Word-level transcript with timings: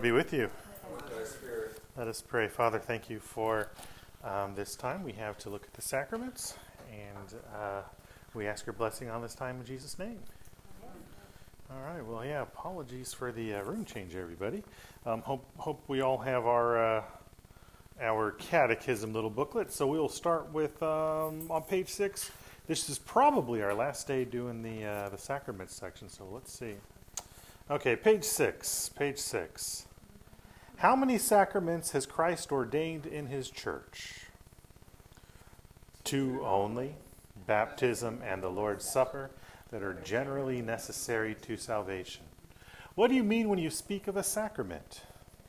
Lord 0.00 0.08
be 0.08 0.12
with 0.12 0.32
you. 0.32 0.48
Let 1.94 2.08
us 2.08 2.22
pray. 2.22 2.48
Father, 2.48 2.78
thank 2.78 3.10
you 3.10 3.20
for 3.20 3.68
um, 4.24 4.54
this 4.54 4.74
time 4.74 5.04
we 5.04 5.12
have 5.12 5.36
to 5.40 5.50
look 5.50 5.64
at 5.64 5.74
the 5.74 5.82
sacraments, 5.82 6.54
and 6.90 7.38
uh, 7.54 7.82
we 8.32 8.46
ask 8.46 8.64
your 8.64 8.72
blessing 8.72 9.10
on 9.10 9.20
this 9.20 9.34
time 9.34 9.60
in 9.60 9.66
Jesus' 9.66 9.98
name. 9.98 10.18
All 11.70 11.82
right. 11.82 12.02
Well, 12.02 12.24
yeah. 12.24 12.40
Apologies 12.40 13.12
for 13.12 13.30
the 13.30 13.56
uh, 13.56 13.62
room 13.64 13.84
change, 13.84 14.16
everybody. 14.16 14.64
Um, 15.04 15.20
hope 15.20 15.44
hope 15.58 15.84
we 15.86 16.00
all 16.00 16.16
have 16.16 16.46
our 16.46 16.96
uh, 16.96 17.02
our 18.00 18.30
catechism 18.32 19.12
little 19.12 19.28
booklet. 19.28 19.70
So 19.70 19.86
we'll 19.86 20.08
start 20.08 20.50
with 20.50 20.82
um, 20.82 21.50
on 21.50 21.62
page 21.68 21.90
six. 21.90 22.30
This 22.66 22.88
is 22.88 22.98
probably 22.98 23.60
our 23.60 23.74
last 23.74 24.08
day 24.08 24.24
doing 24.24 24.62
the 24.62 24.82
uh, 24.82 25.08
the 25.10 25.18
sacraments 25.18 25.74
section. 25.74 26.08
So 26.08 26.26
let's 26.32 26.50
see. 26.50 26.76
Okay, 27.70 27.96
page 27.96 28.24
six. 28.24 28.88
Page 28.88 29.18
six. 29.18 29.84
How 30.80 30.96
many 30.96 31.18
sacraments 31.18 31.90
has 31.90 32.06
Christ 32.06 32.50
ordained 32.50 33.04
in 33.04 33.26
his 33.26 33.50
church? 33.50 34.28
Two 36.04 36.40
only 36.42 36.94
baptism 37.46 38.22
and 38.24 38.42
the 38.42 38.48
Lord's 38.48 38.86
Supper 38.86 39.30
that 39.70 39.82
are 39.82 39.92
generally 39.92 40.62
necessary 40.62 41.34
to 41.42 41.58
salvation. 41.58 42.22
What 42.94 43.08
do 43.08 43.14
you 43.14 43.22
mean 43.22 43.50
when 43.50 43.58
you 43.58 43.68
speak 43.68 44.08
of 44.08 44.16
a 44.16 44.22
sacrament? 44.22 45.02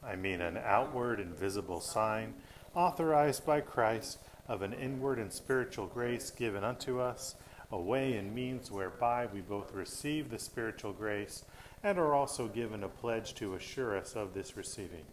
I 0.04 0.18
mean 0.18 0.42
an 0.42 0.58
outward 0.58 1.22
and 1.22 1.34
visible 1.34 1.80
sign 1.80 2.34
authorized 2.76 3.46
by 3.46 3.62
Christ 3.62 4.18
of 4.50 4.62
an 4.62 4.74
inward 4.74 5.18
and 5.18 5.32
spiritual 5.32 5.88
grace 5.88 6.30
given 6.30 6.66
unto 6.66 7.00
us, 7.00 7.36
a 7.72 7.80
way 7.80 8.18
and 8.18 8.36
means 8.36 8.70
whereby 8.70 9.30
we 9.34 9.40
both 9.40 9.74
receive 9.74 10.30
the 10.30 10.40
spiritual 10.40 10.92
grace 10.92 11.46
and 11.84 11.98
are 11.98 12.14
also 12.14 12.50
given 12.50 12.84
a 12.84 12.90
pledge 12.90 13.34
to 13.36 13.56
assure 13.56 13.98
us 13.98 14.14
of 14.18 14.34
this 14.34 14.58
receiving. 14.58 15.06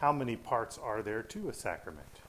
How 0.00 0.12
many 0.12 0.34
parts 0.34 0.78
are 0.82 1.02
there 1.02 1.22
to 1.24 1.50
a 1.50 1.52
sacrament? 1.52 2.20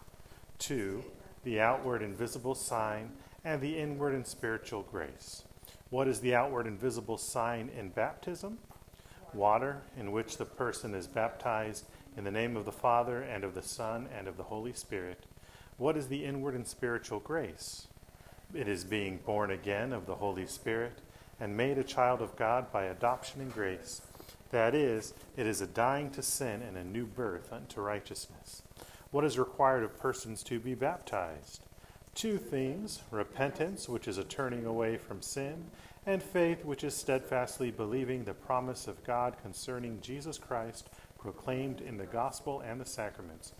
Two, 0.59 1.05
the 1.45 1.61
outward 1.61 2.01
and 2.01 2.13
visible 2.13 2.53
sign, 2.53 3.11
and 3.45 3.61
the 3.61 3.79
inward 3.79 4.13
and 4.13 4.27
spiritual 4.27 4.83
grace. 4.83 5.45
What 5.89 6.09
is 6.09 6.19
the 6.19 6.35
outward 6.35 6.67
and 6.67 6.77
visible 6.77 7.17
sign 7.17 7.69
in 7.69 7.87
baptism? 7.87 8.57
Water, 9.33 9.83
in 9.97 10.11
which 10.11 10.35
the 10.35 10.43
person 10.43 10.93
is 10.93 11.07
baptized 11.07 11.85
in 12.17 12.25
the 12.25 12.29
name 12.29 12.57
of 12.57 12.65
the 12.65 12.73
Father, 12.73 13.21
and 13.21 13.45
of 13.45 13.55
the 13.55 13.61
Son, 13.61 14.09
and 14.13 14.27
of 14.27 14.35
the 14.35 14.43
Holy 14.43 14.73
Spirit. 14.73 15.25
What 15.77 15.95
is 15.95 16.09
the 16.09 16.25
inward 16.25 16.55
and 16.55 16.67
spiritual 16.67 17.21
grace? 17.21 17.87
It 18.53 18.67
is 18.67 18.83
being 18.83 19.21
born 19.25 19.49
again 19.49 19.93
of 19.93 20.07
the 20.07 20.15
Holy 20.15 20.45
Spirit 20.45 20.99
and 21.39 21.55
made 21.55 21.77
a 21.77 21.85
child 21.85 22.21
of 22.21 22.35
God 22.35 22.69
by 22.73 22.83
adoption 22.83 23.39
and 23.39 23.53
grace. 23.53 24.01
That 24.51 24.75
is, 24.75 25.13
it 25.37 25.47
is 25.47 25.61
a 25.61 25.67
dying 25.67 26.11
to 26.11 26.21
sin 26.21 26.61
and 26.61 26.77
a 26.77 26.83
new 26.83 27.05
birth 27.05 27.51
unto 27.51 27.81
righteousness. 27.81 28.61
What 29.09 29.25
is 29.25 29.39
required 29.39 29.83
of 29.83 29.97
persons 29.97 30.43
to 30.43 30.59
be 30.59 30.75
baptized? 30.75 31.63
Two 32.13 32.37
things 32.37 33.01
repentance, 33.09 33.87
which 33.87 34.07
is 34.07 34.17
a 34.17 34.23
turning 34.23 34.65
away 34.65 34.97
from 34.97 35.21
sin, 35.21 35.65
and 36.05 36.21
faith, 36.21 36.65
which 36.65 36.83
is 36.83 36.93
steadfastly 36.93 37.71
believing 37.71 38.23
the 38.23 38.33
promise 38.33 38.87
of 38.87 39.03
God 39.05 39.35
concerning 39.41 40.01
Jesus 40.01 40.37
Christ 40.37 40.89
proclaimed 41.17 41.79
in 41.79 41.97
the 41.97 42.05
gospel 42.05 42.61
and 42.61 42.81
the 42.81 42.85
sacraments. 42.85 43.53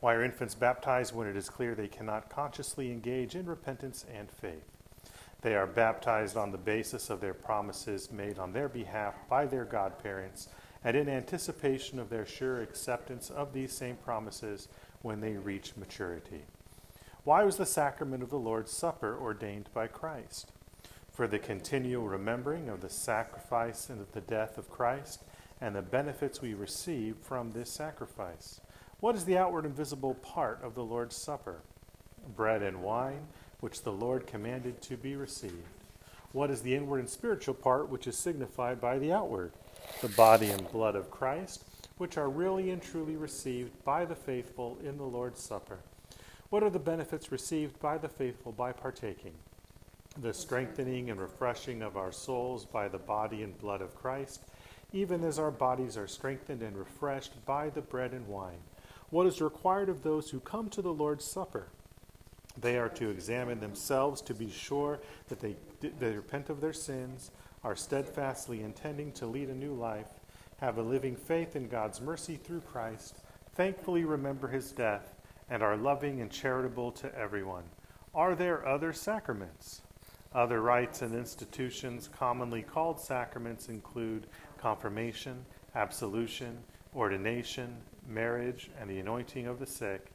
Why 0.00 0.14
are 0.14 0.24
infants 0.24 0.56
baptized 0.56 1.14
when 1.14 1.28
it 1.28 1.36
is 1.36 1.48
clear 1.48 1.74
they 1.74 1.86
cannot 1.86 2.28
consciously 2.28 2.90
engage 2.90 3.36
in 3.36 3.46
repentance 3.46 4.04
and 4.12 4.28
faith? 4.30 4.71
They 5.42 5.56
are 5.56 5.66
baptized 5.66 6.36
on 6.36 6.52
the 6.52 6.58
basis 6.58 7.10
of 7.10 7.20
their 7.20 7.34
promises 7.34 8.12
made 8.12 8.38
on 8.38 8.52
their 8.52 8.68
behalf 8.68 9.14
by 9.28 9.46
their 9.46 9.64
godparents 9.64 10.48
and 10.84 10.96
in 10.96 11.08
anticipation 11.08 11.98
of 11.98 12.10
their 12.10 12.26
sure 12.26 12.62
acceptance 12.62 13.28
of 13.28 13.52
these 13.52 13.72
same 13.72 13.96
promises 13.96 14.68
when 15.02 15.20
they 15.20 15.32
reach 15.32 15.76
maturity. 15.76 16.42
Why 17.24 17.42
was 17.42 17.56
the 17.56 17.66
sacrament 17.66 18.22
of 18.22 18.30
the 18.30 18.38
Lord's 18.38 18.72
Supper 18.72 19.16
ordained 19.20 19.68
by 19.74 19.88
Christ? 19.88 20.52
For 21.12 21.26
the 21.26 21.38
continual 21.38 22.08
remembering 22.08 22.68
of 22.68 22.80
the 22.80 22.88
sacrifice 22.88 23.90
and 23.90 24.00
of 24.00 24.12
the 24.12 24.20
death 24.20 24.58
of 24.58 24.70
Christ 24.70 25.24
and 25.60 25.74
the 25.74 25.82
benefits 25.82 26.40
we 26.40 26.54
receive 26.54 27.16
from 27.16 27.50
this 27.50 27.70
sacrifice. 27.70 28.60
What 29.00 29.14
is 29.16 29.24
the 29.24 29.38
outward 29.38 29.66
and 29.66 29.74
visible 29.74 30.14
part 30.14 30.60
of 30.62 30.74
the 30.74 30.84
Lord's 30.84 31.16
Supper? 31.16 31.62
Bread 32.36 32.62
and 32.62 32.82
wine 32.82 33.26
which 33.62 33.82
the 33.84 33.92
Lord 33.92 34.26
commanded 34.26 34.82
to 34.82 34.96
be 34.96 35.14
received. 35.14 35.54
What 36.32 36.50
is 36.50 36.62
the 36.62 36.74
inward 36.74 36.98
and 36.98 37.08
spiritual 37.08 37.54
part 37.54 37.88
which 37.88 38.08
is 38.08 38.18
signified 38.18 38.80
by 38.80 38.98
the 38.98 39.12
outward? 39.12 39.52
The 40.00 40.08
body 40.08 40.50
and 40.50 40.68
blood 40.72 40.96
of 40.96 41.12
Christ, 41.12 41.62
which 41.96 42.18
are 42.18 42.28
really 42.28 42.70
and 42.70 42.82
truly 42.82 43.14
received 43.14 43.84
by 43.84 44.04
the 44.04 44.16
faithful 44.16 44.78
in 44.82 44.96
the 44.96 45.04
Lord's 45.04 45.40
Supper. 45.40 45.78
What 46.50 46.64
are 46.64 46.70
the 46.70 46.80
benefits 46.80 47.30
received 47.30 47.78
by 47.78 47.98
the 47.98 48.08
faithful 48.08 48.50
by 48.50 48.72
partaking? 48.72 49.34
The 50.20 50.34
strengthening 50.34 51.08
and 51.08 51.20
refreshing 51.20 51.82
of 51.82 51.96
our 51.96 52.10
souls 52.10 52.64
by 52.64 52.88
the 52.88 52.98
body 52.98 53.44
and 53.44 53.56
blood 53.56 53.80
of 53.80 53.94
Christ, 53.94 54.42
even 54.92 55.22
as 55.22 55.38
our 55.38 55.52
bodies 55.52 55.96
are 55.96 56.08
strengthened 56.08 56.62
and 56.62 56.76
refreshed 56.76 57.46
by 57.46 57.70
the 57.70 57.80
bread 57.80 58.10
and 58.10 58.26
wine. 58.26 58.58
What 59.10 59.28
is 59.28 59.40
required 59.40 59.88
of 59.88 60.02
those 60.02 60.30
who 60.30 60.40
come 60.40 60.68
to 60.70 60.82
the 60.82 60.92
Lord's 60.92 61.24
Supper? 61.24 61.68
They 62.60 62.78
are 62.78 62.88
to 62.90 63.08
examine 63.10 63.60
themselves 63.60 64.20
to 64.22 64.34
be 64.34 64.50
sure 64.50 65.00
that 65.28 65.40
they, 65.40 65.56
they 65.80 66.12
repent 66.12 66.50
of 66.50 66.60
their 66.60 66.72
sins, 66.72 67.30
are 67.64 67.76
steadfastly 67.76 68.62
intending 68.62 69.12
to 69.12 69.26
lead 69.26 69.48
a 69.48 69.54
new 69.54 69.72
life, 69.72 70.08
have 70.58 70.78
a 70.78 70.82
living 70.82 71.16
faith 71.16 71.56
in 71.56 71.68
God's 71.68 72.00
mercy 72.00 72.36
through 72.36 72.60
Christ, 72.60 73.18
thankfully 73.54 74.04
remember 74.04 74.48
his 74.48 74.72
death, 74.72 75.14
and 75.48 75.62
are 75.62 75.76
loving 75.76 76.20
and 76.20 76.30
charitable 76.30 76.92
to 76.92 77.14
everyone. 77.18 77.64
Are 78.14 78.34
there 78.34 78.66
other 78.66 78.92
sacraments? 78.92 79.82
Other 80.34 80.60
rites 80.60 81.02
and 81.02 81.14
institutions 81.14 82.08
commonly 82.08 82.62
called 82.62 83.00
sacraments 83.00 83.68
include 83.68 84.26
confirmation, 84.58 85.44
absolution, 85.74 86.58
ordination, 86.94 87.76
marriage, 88.06 88.70
and 88.80 88.88
the 88.88 88.98
anointing 88.98 89.46
of 89.46 89.58
the 89.58 89.66
sick 89.66 90.11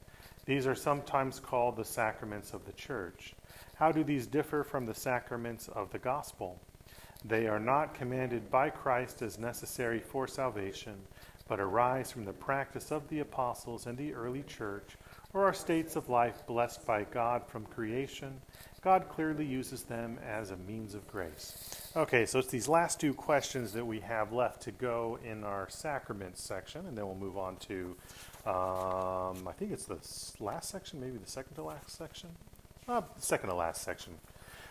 these 0.48 0.66
are 0.66 0.76
sometimes 0.76 1.42
called 1.42 1.76
the 1.76 1.86
sacraments 1.86 2.54
of 2.54 2.66
the 2.66 2.72
church. 2.72 3.36
How 3.76 3.92
do 3.92 4.04
these 4.04 4.26
differ 4.26 4.64
from 4.64 4.86
the 4.86 4.96
sacraments 4.96 5.68
of 5.68 5.92
the 5.92 6.00
gospel? 6.00 6.60
They 7.26 7.48
are 7.48 7.60
not 7.60 7.94
commanded 7.94 8.50
by 8.50 8.70
Christ 8.70 9.22
as 9.22 9.38
necessary 9.38 10.00
for 10.00 10.26
salvation, 10.26 10.96
but 11.50 11.60
arise 11.60 12.12
from 12.14 12.24
the 12.24 12.32
practice 12.32 12.92
of 12.92 13.08
the 13.10 13.20
apostles 13.20 13.88
and 13.88 13.98
the 13.98 14.14
early 14.14 14.44
church, 14.44 14.96
or 15.34 15.44
are 15.44 15.54
states 15.54 15.98
of 15.98 16.08
life 16.08 16.48
blessed 16.48 16.86
by 16.86 17.04
God 17.04 17.46
from 17.46 17.66
creation. 17.66 18.42
God 18.88 19.10
clearly 19.10 19.44
uses 19.46 19.84
them 19.84 20.18
as 20.26 20.52
a 20.52 20.56
means 20.56 20.96
of 20.96 21.06
grace. 21.10 21.90
Okay, 21.94 22.26
so 22.26 22.40
it's 22.40 22.48
these 22.48 22.70
last 22.70 23.02
two 23.02 23.14
questions 23.14 23.74
that 23.74 23.86
we 23.86 24.00
have 24.00 24.32
left 24.32 24.62
to 24.62 24.72
go 24.72 25.20
in 25.26 25.44
our 25.44 25.68
sacraments 25.68 26.42
section, 26.42 26.86
and 26.86 26.98
then 26.98 27.06
we'll 27.06 27.16
move 27.16 27.38
on 27.38 27.58
to 27.58 27.98
um, 28.46 29.46
I 29.46 29.52
think 29.58 29.74
it's 29.74 29.84
the 29.84 30.00
last 30.42 30.70
section, 30.70 31.02
maybe 31.02 31.18
the 31.18 31.30
second 31.30 31.56
to 31.56 31.64
last 31.64 31.98
section, 31.98 32.30
uh, 32.88 33.02
second 33.18 33.50
to 33.50 33.56
last 33.56 33.82
section 33.82 34.14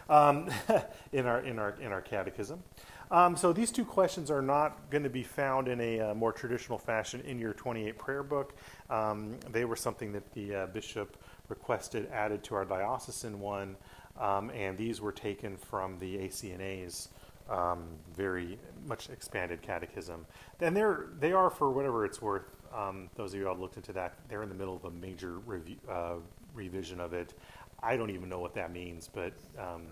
um, 0.08 0.48
in 1.12 1.26
our 1.26 1.40
in 1.40 1.58
our 1.58 1.76
in 1.78 1.92
our 1.92 2.00
catechism. 2.00 2.62
Um, 3.10 3.36
so 3.36 3.52
these 3.52 3.70
two 3.70 3.84
questions 3.84 4.30
are 4.30 4.40
not 4.40 4.90
going 4.90 5.04
to 5.04 5.10
be 5.10 5.24
found 5.24 5.68
in 5.68 5.78
a 5.78 6.00
uh, 6.00 6.14
more 6.14 6.32
traditional 6.32 6.78
fashion 6.78 7.20
in 7.20 7.38
your 7.38 7.52
28 7.52 7.98
prayer 7.98 8.22
book. 8.22 8.54
Um, 8.88 9.36
they 9.52 9.66
were 9.66 9.76
something 9.76 10.12
that 10.12 10.32
the 10.32 10.54
uh, 10.54 10.66
bishop 10.68 11.18
requested 11.48 12.08
added 12.12 12.42
to 12.44 12.54
our 12.54 12.64
diocesan 12.64 13.38
one, 13.40 13.76
um, 14.20 14.50
and 14.50 14.76
these 14.76 15.00
were 15.00 15.12
taken 15.12 15.56
from 15.56 15.98
the 15.98 16.16
ACNA's 16.18 17.08
um, 17.50 17.84
very 18.14 18.58
much 18.86 19.08
expanded 19.10 19.62
catechism. 19.62 20.26
And 20.60 20.76
they're 20.76 21.06
they 21.20 21.32
are 21.32 21.50
for 21.50 21.70
whatever 21.70 22.04
it's 22.04 22.20
worth 22.20 22.56
um, 22.74 23.08
those 23.14 23.32
of 23.32 23.38
you 23.38 23.44
who 23.44 23.48
have 23.50 23.60
looked 23.60 23.76
into 23.76 23.92
that, 23.94 24.14
they're 24.28 24.42
in 24.42 24.48
the 24.48 24.54
middle 24.54 24.76
of 24.76 24.84
a 24.84 24.90
major 24.90 25.38
review, 25.38 25.76
uh, 25.90 26.14
revision 26.54 27.00
of 27.00 27.12
it. 27.12 27.34
I 27.82 27.96
don't 27.96 28.10
even 28.10 28.28
know 28.28 28.40
what 28.40 28.54
that 28.54 28.72
means, 28.72 29.08
but 29.12 29.32
um, 29.58 29.82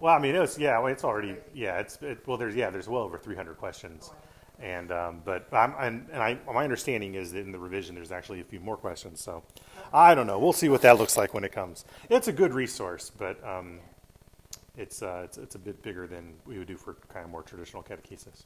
well, 0.00 0.14
I 0.14 0.18
mean, 0.18 0.34
it's 0.34 0.58
yeah, 0.58 0.84
it's 0.86 1.04
already 1.04 1.36
yeah, 1.54 1.78
it's 1.78 1.98
it, 2.02 2.26
well, 2.26 2.36
there's 2.36 2.54
yeah, 2.54 2.70
there's 2.70 2.88
well 2.88 3.02
over 3.02 3.18
300 3.18 3.56
questions, 3.56 4.12
and 4.60 4.90
um, 4.90 5.22
but 5.24 5.46
I'm 5.52 5.74
and, 5.78 6.06
and 6.12 6.22
I 6.22 6.38
my 6.52 6.64
understanding 6.64 7.14
is 7.14 7.32
that 7.32 7.40
in 7.40 7.52
the 7.52 7.58
revision 7.58 7.94
there's 7.94 8.12
actually 8.12 8.40
a 8.40 8.44
few 8.44 8.60
more 8.60 8.76
questions. 8.76 9.20
So 9.20 9.42
I 9.92 10.14
don't 10.14 10.26
know. 10.26 10.38
We'll 10.38 10.52
see 10.52 10.68
what 10.68 10.82
that 10.82 10.98
looks 10.98 11.16
like 11.16 11.34
when 11.34 11.44
it 11.44 11.52
comes. 11.52 11.84
It's 12.10 12.28
a 12.28 12.32
good 12.32 12.52
resource, 12.52 13.10
but 13.16 13.42
um, 13.46 13.80
it's, 14.76 15.02
uh, 15.02 15.22
it's 15.24 15.38
it's 15.38 15.54
a 15.54 15.58
bit 15.58 15.82
bigger 15.82 16.06
than 16.06 16.34
we 16.46 16.58
would 16.58 16.68
do 16.68 16.76
for 16.76 16.94
kind 17.08 17.24
of 17.24 17.30
more 17.30 17.42
traditional 17.42 17.82
catechesis. 17.82 18.44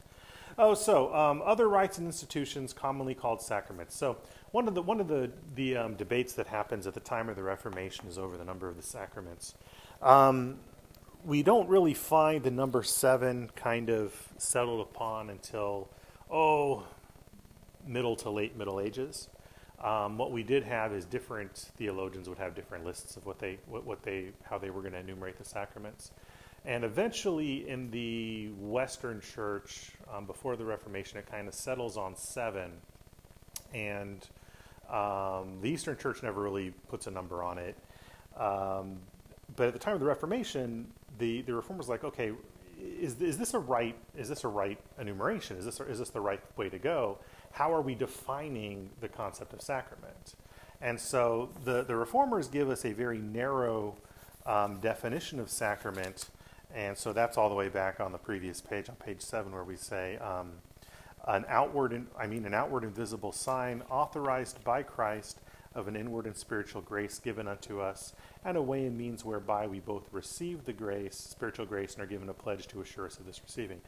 Oh, 0.59 0.75
so 0.75 1.15
um, 1.15 1.43
other 1.45 1.69
rites 1.69 1.99
and 1.99 2.07
institutions 2.07 2.73
commonly 2.73 3.15
called 3.15 3.41
sacraments. 3.41 3.97
So 3.97 4.19
one 4.51 4.69
of 4.69 4.75
the 4.75 4.83
one 4.83 5.01
of 5.01 5.09
the 5.09 5.31
the 5.55 5.77
um, 5.77 5.95
debates 5.95 6.35
that 6.35 6.47
happens 6.47 6.87
at 6.87 6.95
the 6.95 7.01
time 7.01 7.29
of 7.29 7.37
the 7.37 7.43
Reformation 7.43 8.07
is 8.07 8.19
over 8.19 8.37
the 8.37 8.45
number 8.45 8.69
of 8.69 8.77
the 8.77 8.83
sacraments. 8.83 9.55
Um, 10.01 10.59
we 11.25 11.43
don't 11.43 11.69
really 11.69 11.95
find 11.95 12.43
the 12.43 12.51
number 12.51 12.83
seven 12.83 13.51
kind 13.55 13.91
of 13.91 14.15
settled 14.39 14.81
upon 14.81 15.31
until 15.31 15.89
oh, 16.33 16.85
middle 17.87 18.17
to 18.17 18.31
late 18.31 18.57
Middle 18.57 18.81
Ages. 18.81 19.29
Um, 19.83 20.17
what 20.17 20.31
we 20.31 20.43
did 20.43 20.63
have 20.63 20.93
is 20.93 21.05
different 21.05 21.71
theologians 21.77 22.29
would 22.29 22.39
have 22.39 22.55
different 22.55 22.85
lists 22.85 23.17
of 23.17 23.27
what 23.27 23.39
they 23.39 23.59
what, 23.67 23.85
what 23.85 24.03
they 24.03 24.31
how 24.43 24.57
they 24.57 24.71
were 24.71 24.81
going 24.81 24.93
to 24.93 25.01
enumerate 25.01 25.37
the 25.37 25.45
sacraments, 25.45 26.13
and 26.65 26.85
eventually 26.85 27.69
in 27.69 27.91
the 27.91 28.51
Western 28.59 29.21
Church 29.21 29.91
um, 30.13 30.25
before 30.25 30.57
the 30.57 30.65
Reformation 30.65 31.19
it 31.19 31.27
kind 31.27 31.49
of 31.49 31.55
settles 31.55 31.97
on 31.97 32.15
seven, 32.17 32.71
and 33.75 34.29
um, 34.89 35.59
the 35.61 35.71
Eastern 35.71 35.97
Church 35.97 36.23
never 36.23 36.41
really 36.41 36.71
puts 36.89 37.09
a 37.09 37.11
number 37.11 37.43
on 37.43 37.59
it. 37.59 37.77
Um, 38.37 38.99
but 39.57 39.67
at 39.67 39.73
the 39.73 39.81
time 39.81 39.95
of 39.95 40.01
the 40.01 40.07
Reformation, 40.07 40.87
the 41.19 41.43
the 41.43 41.55
reformers 41.55 41.89
like 41.89 42.05
okay, 42.05 42.33
is 43.01 43.21
is 43.21 43.39
this 43.39 43.55
a 43.55 43.59
right 43.59 43.97
is 44.17 44.29
this 44.29 44.45
a 44.45 44.49
right 44.49 44.79
enumeration? 44.99 45.57
Is 45.57 45.65
this 45.65 45.81
is 45.81 45.99
this 45.99 46.11
the 46.11 46.21
right 46.21 46.41
way 46.57 46.69
to 46.69 46.79
go? 46.79 47.19
how 47.53 47.73
are 47.73 47.83
we 47.83 47.95
defining 47.95 48.91
the 49.01 49.09
concept 49.09 49.53
of 49.53 49.61
sacrament? 49.61 50.35
And 50.81 50.99
so 50.99 51.51
the, 51.65 51.85
the 51.85 51.95
reformers 51.95 52.49
give 52.49 52.69
us 52.69 52.85
a 52.85 52.93
very 52.93 53.19
narrow 53.19 53.97
um, 54.47 54.81
definition 54.81 55.39
of 55.39 55.49
sacrament. 55.49 56.31
And 56.75 56.97
so 56.97 57.13
that's 57.13 57.37
all 57.39 57.49
the 57.49 57.55
way 57.55 57.69
back 57.69 58.01
on 58.01 58.11
the 58.11 58.19
previous 58.19 58.61
page, 58.61 58.89
on 58.89 58.97
page 58.97 59.21
seven, 59.21 59.53
where 59.53 59.65
we 59.65 59.77
say 59.77 60.17
um, 60.17 60.53
an 61.29 61.45
outward, 61.47 62.07
I 62.19 62.27
mean, 62.27 62.47
an 62.47 62.55
outward 62.55 62.83
and 62.83 62.95
visible 62.95 63.33
sign 63.33 63.83
authorized 63.91 64.65
by 64.65 64.83
Christ 64.83 65.39
of 65.75 65.89
an 65.89 65.97
inward 65.97 66.27
and 66.27 66.37
spiritual 66.37 66.83
grace 66.83 67.19
given 67.19 67.49
unto 67.49 67.81
us, 67.81 68.13
and 68.45 68.57
a 68.57 68.63
way 68.63 68.87
and 68.87 68.97
means 68.97 69.25
whereby 69.25 69.67
we 69.67 69.81
both 69.81 70.09
receive 70.13 70.65
the 70.65 70.73
grace, 70.73 71.17
spiritual 71.17 71.67
grace, 71.67 71.95
and 71.95 72.03
are 72.03 72.07
given 72.07 72.29
a 72.29 72.35
pledge 72.35 72.67
to 72.69 72.81
assure 72.81 73.07
us 73.07 73.19
of 73.19 73.27
this 73.27 73.41
receiving. 73.43 73.81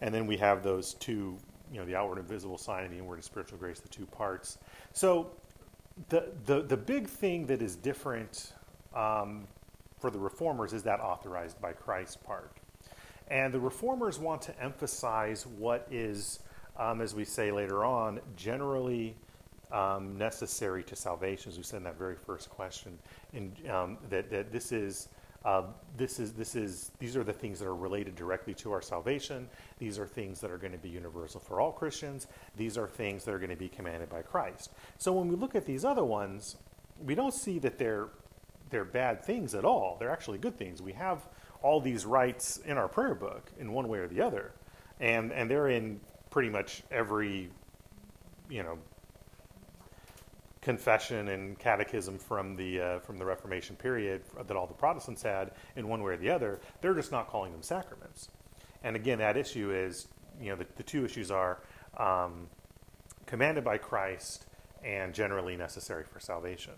And 0.00 0.14
then 0.14 0.26
we 0.26 0.36
have 0.38 0.62
those 0.62 0.94
two 0.94 1.38
you 1.72 1.78
know, 1.80 1.86
the 1.86 1.96
outward 1.96 2.18
and 2.18 2.28
visible 2.28 2.58
sign 2.58 2.84
and 2.84 2.92
the 2.92 2.98
inward 2.98 3.14
and 3.14 3.24
spiritual 3.24 3.58
grace, 3.58 3.80
the 3.80 3.88
two 3.88 4.06
parts. 4.06 4.58
So 4.92 5.30
the, 6.10 6.30
the, 6.44 6.62
the 6.62 6.76
big 6.76 7.08
thing 7.08 7.46
that 7.46 7.62
is 7.62 7.76
different 7.76 8.52
um, 8.94 9.46
for 9.98 10.10
the 10.10 10.18
reformers 10.18 10.74
is 10.74 10.82
that 10.82 11.00
authorized 11.00 11.60
by 11.60 11.72
Christ 11.72 12.22
part. 12.22 12.52
And 13.28 13.54
the 13.54 13.60
reformers 13.60 14.18
want 14.18 14.42
to 14.42 14.62
emphasize 14.62 15.46
what 15.46 15.88
is, 15.90 16.40
um, 16.76 17.00
as 17.00 17.14
we 17.14 17.24
say 17.24 17.50
later 17.50 17.84
on, 17.84 18.20
generally 18.36 19.16
um, 19.72 20.16
necessary 20.18 20.84
to 20.84 20.94
salvation, 20.94 21.50
as 21.50 21.56
we 21.56 21.64
said 21.64 21.78
in 21.78 21.84
that 21.84 21.98
very 21.98 22.16
first 22.16 22.50
question, 22.50 22.98
in, 23.32 23.52
um, 23.70 23.98
that, 24.10 24.30
that 24.30 24.52
this 24.52 24.70
is 24.72 25.08
uh, 25.44 25.62
this 25.96 26.18
is, 26.20 26.32
this 26.32 26.54
is, 26.54 26.92
these 26.98 27.16
are 27.16 27.24
the 27.24 27.32
things 27.32 27.58
that 27.58 27.66
are 27.66 27.74
related 27.74 28.14
directly 28.14 28.54
to 28.54 28.72
our 28.72 28.80
salvation. 28.80 29.48
These 29.78 29.98
are 29.98 30.06
things 30.06 30.40
that 30.40 30.50
are 30.50 30.58
going 30.58 30.72
to 30.72 30.78
be 30.78 30.88
universal 30.88 31.40
for 31.40 31.60
all 31.60 31.72
Christians. 31.72 32.28
These 32.56 32.78
are 32.78 32.86
things 32.86 33.24
that 33.24 33.32
are 33.32 33.38
going 33.38 33.50
to 33.50 33.56
be 33.56 33.68
commanded 33.68 34.08
by 34.08 34.22
Christ. 34.22 34.70
So 34.98 35.12
when 35.12 35.28
we 35.28 35.36
look 35.36 35.54
at 35.54 35.66
these 35.66 35.84
other 35.84 36.04
ones, 36.04 36.56
we 37.00 37.14
don't 37.14 37.34
see 37.34 37.58
that 37.58 37.78
they're, 37.78 38.10
they're 38.70 38.84
bad 38.84 39.24
things 39.24 39.54
at 39.54 39.64
all. 39.64 39.96
They're 39.98 40.10
actually 40.12 40.38
good 40.38 40.56
things. 40.56 40.80
We 40.80 40.92
have 40.92 41.26
all 41.60 41.80
these 41.80 42.06
rites 42.06 42.58
in 42.58 42.78
our 42.78 42.88
prayer 42.88 43.14
book 43.14 43.50
in 43.58 43.72
one 43.72 43.88
way 43.88 43.98
or 43.98 44.08
the 44.08 44.20
other. 44.20 44.52
And, 45.00 45.32
and 45.32 45.50
they're 45.50 45.68
in 45.68 46.00
pretty 46.30 46.50
much 46.50 46.82
every, 46.90 47.50
you 48.48 48.62
know, 48.62 48.78
confession 50.62 51.28
and 51.28 51.58
catechism 51.58 52.18
from 52.18 52.56
the 52.56 52.80
uh, 52.80 52.98
from 53.00 53.18
the 53.18 53.24
Reformation 53.24 53.76
period 53.76 54.22
that 54.46 54.56
all 54.56 54.66
the 54.66 54.74
Protestants 54.74 55.22
had 55.22 55.50
in 55.76 55.88
one 55.88 56.02
way 56.02 56.14
or 56.14 56.16
the 56.16 56.30
other. 56.30 56.60
They're 56.80 56.94
just 56.94 57.12
not 57.12 57.28
calling 57.28 57.52
them 57.52 57.62
sacraments. 57.62 58.28
And 58.82 58.96
again, 58.96 59.18
that 59.18 59.36
issue 59.36 59.72
is 59.72 60.06
you 60.40 60.50
know 60.50 60.56
the, 60.56 60.66
the 60.76 60.82
two 60.82 61.04
issues 61.04 61.30
are 61.30 61.58
um, 61.98 62.48
commanded 63.26 63.64
by 63.64 63.76
Christ 63.76 64.46
and 64.84 65.12
generally 65.12 65.56
necessary 65.56 66.04
for 66.04 66.20
salvation. 66.20 66.74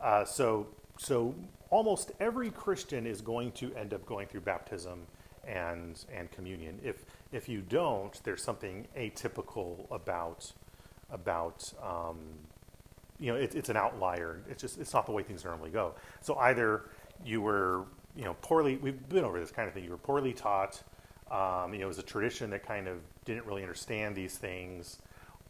Uh, 0.00 0.24
so 0.24 0.68
so 0.98 1.34
almost 1.70 2.12
every 2.20 2.50
Christian 2.50 3.06
is 3.06 3.20
going 3.22 3.52
to 3.52 3.74
end 3.74 3.94
up 3.94 4.04
going 4.06 4.26
through 4.26 4.42
baptism 4.42 5.06
and 5.46 6.04
and 6.14 6.30
communion. 6.30 6.78
If 6.84 7.06
if 7.32 7.48
you 7.48 7.62
don't, 7.62 8.22
there's 8.24 8.42
something 8.42 8.86
atypical 8.94 9.90
about 9.90 10.52
about 11.10 11.72
um, 11.82 12.18
you 13.18 13.32
know, 13.32 13.38
it, 13.38 13.54
it's 13.54 13.68
an 13.68 13.76
outlier. 13.76 14.40
It's 14.48 14.60
just 14.60 14.78
it's 14.78 14.92
not 14.92 15.06
the 15.06 15.12
way 15.12 15.22
things 15.22 15.44
normally 15.44 15.70
go. 15.70 15.94
So 16.20 16.36
either 16.36 16.82
you 17.24 17.40
were 17.40 17.84
you 18.16 18.24
know 18.24 18.36
poorly 18.42 18.76
we've 18.76 19.08
been 19.08 19.24
over 19.24 19.40
this 19.40 19.50
kind 19.50 19.68
of 19.68 19.74
thing. 19.74 19.84
You 19.84 19.90
were 19.90 19.98
poorly 19.98 20.32
taught. 20.32 20.82
Um, 21.30 21.72
you 21.72 21.80
know, 21.80 21.86
it 21.86 21.88
was 21.88 21.98
a 21.98 22.04
tradition 22.04 22.50
that 22.50 22.64
kind 22.66 22.86
of 22.86 22.98
didn't 23.24 23.46
really 23.46 23.62
understand 23.62 24.14
these 24.14 24.38
things, 24.38 24.98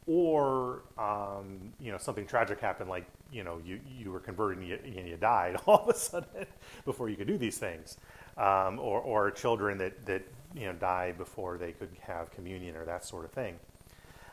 or 0.07 0.83
um, 0.99 1.73
you 1.81 1.93
know 1.93 1.99
something 1.99 2.27
tragic 2.27 2.61
happened, 2.61 2.89
like 2.89 3.07
you 3.31 3.45
know 3.45 3.61
you 3.65 3.81
you 3.99 4.11
were 4.11 4.21
converted 4.21 4.59
and 4.59 4.69
you, 4.69 4.79
and 4.85 5.09
you 5.09 5.17
died 5.17 5.57
all 5.67 5.81
of 5.81 5.89
a 5.89 5.99
sudden 5.99 6.47
before 6.85 7.09
you 7.09 7.17
could 7.17 7.27
do 7.27 7.37
these 7.37 7.59
things, 7.59 7.99
um, 8.39 8.79
or 8.79 9.01
or 9.01 9.31
children 9.31 9.79
that 9.79 10.07
that 10.07 10.23
you 10.55 10.67
know 10.67 10.73
die 10.73 11.13
before 11.13 11.59
they 11.59 11.73
could 11.73 11.91
have 12.01 12.31
communion 12.31 12.77
or 12.77 12.85
that 12.85 13.05
sort 13.05 13.25
of 13.25 13.33
thing. 13.33 13.59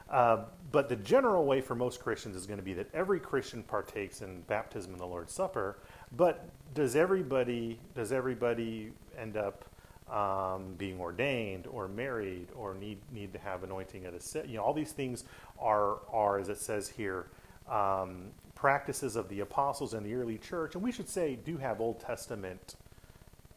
Uh, 0.10 0.46
but 0.72 0.90
the 0.90 0.96
general 0.96 1.46
way 1.46 1.62
for 1.62 1.76
most 1.76 2.00
Christians 2.00 2.36
is 2.36 2.46
going 2.46 2.58
to 2.58 2.64
be 2.64 2.74
that 2.74 2.94
every 2.94 3.20
Christian 3.20 3.64
partakes 3.64 4.22
in 4.22 4.42
baptism 4.42 4.92
and 4.92 5.00
the 5.00 5.06
Lord's 5.06 5.34
Supper. 5.34 5.78
But 6.16 6.48
does 6.74 6.96
everybody 6.96 7.80
does 7.96 8.12
everybody 8.12 8.92
end 9.18 9.38
up 9.38 9.66
um, 10.12 10.74
being 10.78 11.00
ordained 11.00 11.68
or 11.68 11.88
married 11.88 12.48
or 12.56 12.74
need 12.74 12.98
need 13.12 13.34
to 13.34 13.40
have 13.40 13.64
anointing 13.64 14.06
at 14.06 14.14
a 14.14 14.20
set? 14.20 14.48
You 14.48 14.58
know, 14.58 14.64
all 14.64 14.74
these 14.74 14.92
things 14.92 15.24
are 15.60 16.00
are 16.12 16.40
as 16.40 16.50
it 16.50 16.58
says 16.58 16.90
here. 16.90 17.28
Um, 17.70 18.32
practices 18.56 19.16
of 19.16 19.30
the 19.30 19.40
apostles 19.42 19.94
and 19.94 20.06
the 20.06 20.14
early 20.14 20.38
church, 20.38 20.76
and 20.76 20.84
we 20.84 20.92
should 20.92 21.10
say 21.10 21.36
do 21.36 21.58
have 21.58 21.82
Old 21.82 22.00
Testament 22.00 22.76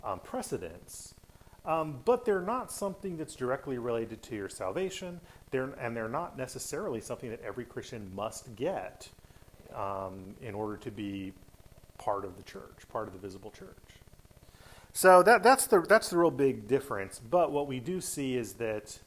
um, 0.03 0.21
precedents, 0.21 1.15
um, 1.67 2.01
but 2.05 2.25
they're 2.25 2.41
not 2.41 2.71
something 2.71 3.17
that's 3.17 3.35
directly 3.35 3.79
related 3.79 4.23
to 4.23 4.37
your 4.37 4.49
salvation. 4.49 5.21
They're, 5.51 5.75
and 5.81 5.97
they're 5.97 6.09
not 6.09 6.39
necessarily 6.39 7.01
something 7.01 7.31
that 7.31 7.43
every 7.43 7.65
Christian 7.65 8.11
must 8.15 8.55
get 8.55 9.09
um, 9.75 10.37
in 10.41 10.55
order 10.55 10.77
to 10.79 10.91
be 10.91 11.33
part 11.99 12.25
of 12.25 12.37
the 12.37 12.43
church, 12.45 12.89
part 12.89 13.09
of 13.09 13.15
the 13.15 13.19
visible 13.19 13.51
church. 13.51 13.77
So 14.93 15.23
that, 15.25 15.43
that's, 15.43 15.67
the, 15.67 15.81
that's 15.83 16.09
the 16.09 16.17
real 16.17 16.31
big 16.31 16.69
difference. 16.69 17.19
But 17.19 17.53
what 17.53 17.67
we 17.67 17.81
do 17.81 18.01
see 18.01 18.37
is 18.37 18.55
that 18.55 18.99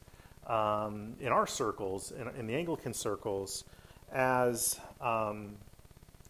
um, 0.46 1.14
in 1.18 1.28
our 1.28 1.46
circles, 1.46 2.12
in, 2.12 2.28
in, 2.38 2.46
the 2.46 2.54
Anglican 2.54 2.94
circles, 2.94 3.64
as 4.12 4.78
um, 5.00 5.56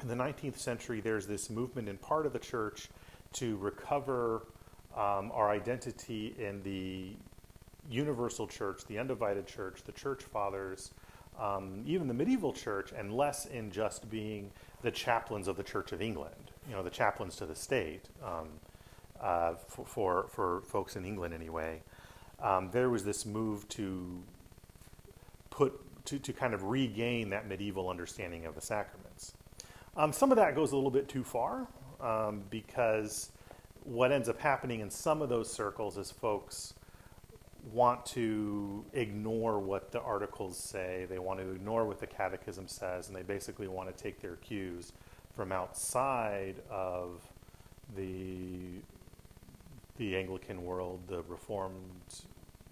in 0.00 0.08
the 0.08 0.14
19th 0.14 0.56
century, 0.56 1.00
there's 1.00 1.26
this 1.26 1.50
movement 1.50 1.88
in 1.88 1.98
part 1.98 2.24
of 2.24 2.32
the 2.32 2.38
church 2.38 2.88
to 3.34 3.56
recover 3.56 4.46
um, 4.96 5.30
our 5.32 5.50
identity 5.50 6.34
in 6.38 6.62
the 6.62 7.12
universal 7.90 8.46
church, 8.46 8.84
the 8.86 8.98
undivided 8.98 9.46
church, 9.46 9.82
the 9.84 9.92
church 9.92 10.22
fathers, 10.22 10.92
um, 11.38 11.82
even 11.86 12.08
the 12.08 12.14
medieval 12.14 12.52
church, 12.52 12.92
and 12.96 13.12
less 13.12 13.46
in 13.46 13.70
just 13.70 14.10
being 14.10 14.50
the 14.82 14.90
chaplains 14.90 15.48
of 15.48 15.56
the 15.56 15.62
Church 15.62 15.92
of 15.92 16.02
England, 16.02 16.50
you 16.68 16.74
know, 16.74 16.82
the 16.82 16.90
chaplains 16.90 17.36
to 17.36 17.46
the 17.46 17.54
state 17.54 18.08
um, 18.24 18.48
uh, 19.20 19.54
for, 19.68 19.84
for, 19.84 20.26
for, 20.28 20.60
folks 20.62 20.96
in 20.96 21.04
England 21.04 21.34
anyway. 21.34 21.80
Um, 22.40 22.70
there 22.72 22.88
was 22.88 23.04
this 23.04 23.26
move 23.26 23.68
to 23.70 24.22
put 25.50 25.78
to, 26.06 26.18
to 26.18 26.32
kind 26.32 26.54
of 26.54 26.64
regain 26.64 27.30
that 27.30 27.46
medieval 27.46 27.90
understanding 27.90 28.46
of 28.46 28.54
the 28.54 28.60
sacraments. 28.60 29.34
Um, 29.96 30.12
some 30.12 30.30
of 30.30 30.36
that 30.36 30.54
goes 30.54 30.72
a 30.72 30.76
little 30.76 30.90
bit 30.90 31.08
too 31.08 31.22
far 31.22 31.66
um, 32.00 32.42
because 32.48 33.30
what 33.90 34.12
ends 34.12 34.28
up 34.28 34.38
happening 34.38 34.78
in 34.78 34.88
some 34.88 35.20
of 35.20 35.28
those 35.28 35.52
circles 35.52 35.98
is 35.98 36.12
folks 36.12 36.74
want 37.72 38.06
to 38.06 38.84
ignore 38.92 39.58
what 39.58 39.90
the 39.90 40.00
articles 40.00 40.56
say. 40.56 41.06
They 41.10 41.18
want 41.18 41.40
to 41.40 41.50
ignore 41.50 41.84
what 41.84 41.98
the 41.98 42.06
catechism 42.06 42.68
says, 42.68 43.08
and 43.08 43.16
they 43.16 43.22
basically 43.22 43.66
want 43.66 43.94
to 43.94 44.02
take 44.02 44.20
their 44.20 44.36
cues 44.36 44.92
from 45.34 45.50
outside 45.50 46.54
of 46.70 47.20
the 47.96 48.80
the 49.96 50.16
Anglican 50.16 50.64
world, 50.64 51.00
the 51.08 51.22
Reformed, 51.22 51.82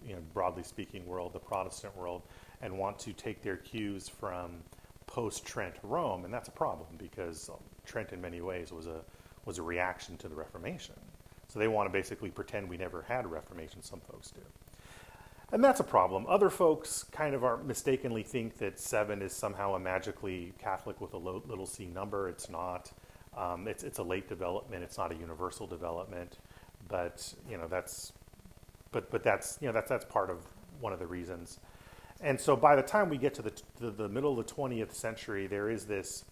you 0.07 0.13
know, 0.13 0.21
broadly 0.33 0.63
speaking 0.63 1.05
world, 1.05 1.33
the 1.33 1.39
Protestant 1.39 1.95
world, 1.97 2.21
and 2.61 2.75
want 2.79 2.97
to 2.99 3.11
take 3.11 3.43
their 3.43 3.57
cues 3.57 4.07
from 4.07 4.51
post-Trent 5.05 5.75
Rome, 5.83 6.23
and 6.23 6.33
that's 6.33 6.47
a 6.47 6.51
problem 6.51 6.87
because 6.97 7.51
Trent, 7.85 8.13
in 8.13 8.21
many 8.21 8.39
ways, 8.39 8.71
was 8.71 8.87
a 8.87 9.01
was 9.43 9.57
a 9.57 9.63
reaction 9.63 10.15
to 10.17 10.29
the 10.29 10.35
Reformation. 10.35 10.95
So 11.49 11.59
they 11.59 11.67
want 11.67 11.89
to 11.89 11.91
basically 11.91 12.29
pretend 12.29 12.69
we 12.69 12.77
never 12.77 13.01
had 13.01 13.25
a 13.25 13.27
Reformation. 13.27 13.81
Some 13.81 13.99
folks 13.99 14.31
do. 14.31 14.41
And 15.51 15.63
that's 15.63 15.79
a 15.79 15.83
problem. 15.83 16.25
Other 16.29 16.51
folks 16.51 17.03
kind 17.11 17.33
of 17.33 17.43
are 17.43 17.57
mistakenly 17.57 18.21
think 18.21 18.57
that 18.59 18.79
seven 18.79 19.21
is 19.23 19.33
somehow 19.33 19.73
a 19.73 19.79
magically 19.79 20.53
Catholic 20.59 21.01
with 21.01 21.13
a 21.13 21.17
little 21.17 21.65
c 21.65 21.87
number. 21.87 22.29
It's 22.29 22.49
not. 22.49 22.91
Um, 23.35 23.67
it's, 23.67 23.83
it's 23.83 23.97
a 23.97 24.03
late 24.03 24.29
development. 24.29 24.83
It's 24.83 24.97
not 24.97 25.11
a 25.11 25.15
universal 25.15 25.65
development. 25.65 26.37
But 26.87 27.33
you 27.49 27.57
know 27.57 27.67
that's, 27.67 28.13
but 28.91 29.09
but 29.09 29.23
that's 29.23 29.57
you 29.59 29.67
know 29.67 29.73
that's 29.73 29.89
that's 29.89 30.05
part 30.05 30.29
of 30.29 30.37
one 30.79 30.93
of 30.93 30.99
the 30.99 31.07
reasons. 31.07 31.59
And 32.21 32.39
so 32.39 32.55
by 32.55 32.75
the 32.75 32.81
time 32.81 33.09
we 33.09 33.17
get 33.17 33.33
to 33.35 33.41
the, 33.41 33.51
to 33.79 33.91
the 33.91 34.09
middle 34.09 34.37
of 34.37 34.45
the 34.45 34.53
20th 34.53 34.93
century, 34.93 35.47
there 35.47 35.69
is 35.69 35.85
this 35.85 36.25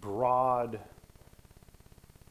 broad 0.00 0.80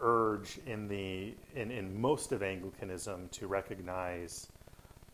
urge 0.05 0.59
in, 0.67 0.87
the, 0.87 1.33
in, 1.55 1.71
in 1.71 1.99
most 1.99 2.31
of 2.31 2.43
Anglicanism 2.43 3.27
to 3.31 3.47
recognize 3.47 4.47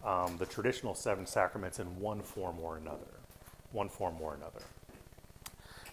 um, 0.03 0.35
the 0.37 0.45
traditional 0.45 0.93
seven 0.93 1.25
sacraments 1.25 1.79
in 1.79 1.87
one 1.99 2.21
form 2.21 2.59
or 2.59 2.77
another. 2.77 3.19
One 3.71 3.87
form 3.87 4.17
or 4.19 4.35
another. 4.35 4.61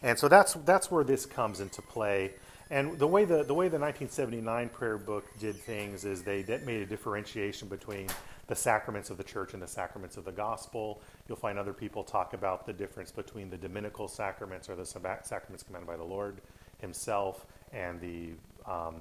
And 0.02 0.18
so 0.18 0.28
that's, 0.28 0.54
that's 0.54 0.90
where 0.90 1.04
this 1.04 1.26
comes 1.26 1.60
into 1.60 1.80
play. 1.80 2.32
And 2.70 2.98
the 2.98 3.06
way 3.06 3.24
the, 3.24 3.44
the 3.44 3.54
way 3.54 3.68
the 3.68 3.78
1979 3.78 4.68
prayer 4.70 4.98
book 4.98 5.24
did 5.38 5.54
things 5.54 6.04
is 6.04 6.22
they 6.22 6.44
made 6.66 6.82
a 6.82 6.86
differentiation 6.86 7.68
between 7.68 8.08
the 8.48 8.56
sacraments 8.56 9.10
of 9.10 9.16
the 9.16 9.24
church 9.24 9.54
and 9.54 9.62
the 9.62 9.68
sacraments 9.68 10.16
of 10.16 10.24
the 10.24 10.32
gospel. 10.32 11.00
You'll 11.28 11.36
find 11.36 11.58
other 11.58 11.72
people 11.72 12.02
talk 12.02 12.34
about 12.34 12.66
the 12.66 12.72
difference 12.72 13.12
between 13.12 13.48
the 13.48 13.56
dominical 13.56 14.08
sacraments 14.08 14.68
or 14.68 14.74
the 14.74 14.84
sacraments 14.84 15.62
commanded 15.62 15.86
by 15.86 15.96
the 15.96 16.04
Lord 16.04 16.40
Himself 16.78 17.46
and 17.72 18.00
the 18.00 18.30
um, 18.68 18.96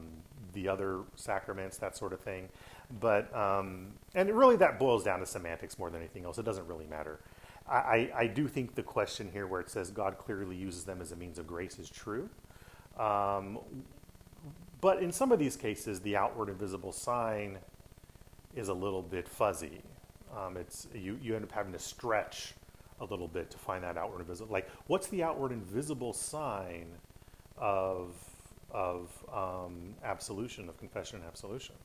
the 0.53 0.67
other 0.67 1.01
sacraments, 1.15 1.77
that 1.77 1.97
sort 1.97 2.13
of 2.13 2.19
thing. 2.21 2.49
But 2.99 3.35
um, 3.35 3.93
and 4.15 4.29
really 4.29 4.55
that 4.57 4.79
boils 4.79 5.03
down 5.03 5.19
to 5.19 5.25
semantics 5.25 5.77
more 5.77 5.89
than 5.89 6.01
anything 6.01 6.25
else. 6.25 6.37
It 6.37 6.45
doesn't 6.45 6.67
really 6.67 6.87
matter. 6.87 7.19
I, 7.69 8.09
I 8.15 8.27
do 8.27 8.47
think 8.47 8.75
the 8.75 8.83
question 8.83 9.29
here, 9.31 9.45
where 9.45 9.59
it 9.59 9.69
says 9.69 9.91
God 9.91 10.17
clearly 10.17 10.55
uses 10.55 10.85
them 10.85 11.01
as 11.01 11.11
a 11.11 11.17
means 11.17 11.37
of 11.37 11.47
grace, 11.47 11.77
is 11.79 11.89
true. 11.89 12.29
Um, 12.97 13.59
but 14.79 15.03
in 15.03 15.11
some 15.11 15.33
of 15.33 15.39
these 15.39 15.57
cases, 15.57 15.99
the 15.99 16.15
outward 16.15 16.47
and 16.47 16.57
visible 16.57 16.93
sign 16.93 17.57
is 18.55 18.69
a 18.69 18.73
little 18.73 19.01
bit 19.01 19.27
fuzzy. 19.27 19.81
Um, 20.35 20.55
it's 20.55 20.87
you, 20.93 21.19
you 21.21 21.35
end 21.35 21.43
up 21.43 21.51
having 21.51 21.73
to 21.73 21.79
stretch 21.79 22.53
a 23.01 23.05
little 23.05 23.27
bit 23.27 23.49
to 23.51 23.57
find 23.57 23.83
that 23.83 23.97
outward 23.97 24.19
and 24.19 24.27
visible. 24.27 24.51
Like, 24.51 24.69
what's 24.87 25.07
the 25.07 25.23
outward 25.23 25.51
and 25.51 25.61
visible 25.63 26.13
sign 26.13 26.87
of 27.57 28.15
of 28.71 29.09
um, 29.33 29.95
absolution, 30.03 30.69
of 30.69 30.77
confession 30.77 31.19
and 31.19 31.27
absolution? 31.27 31.75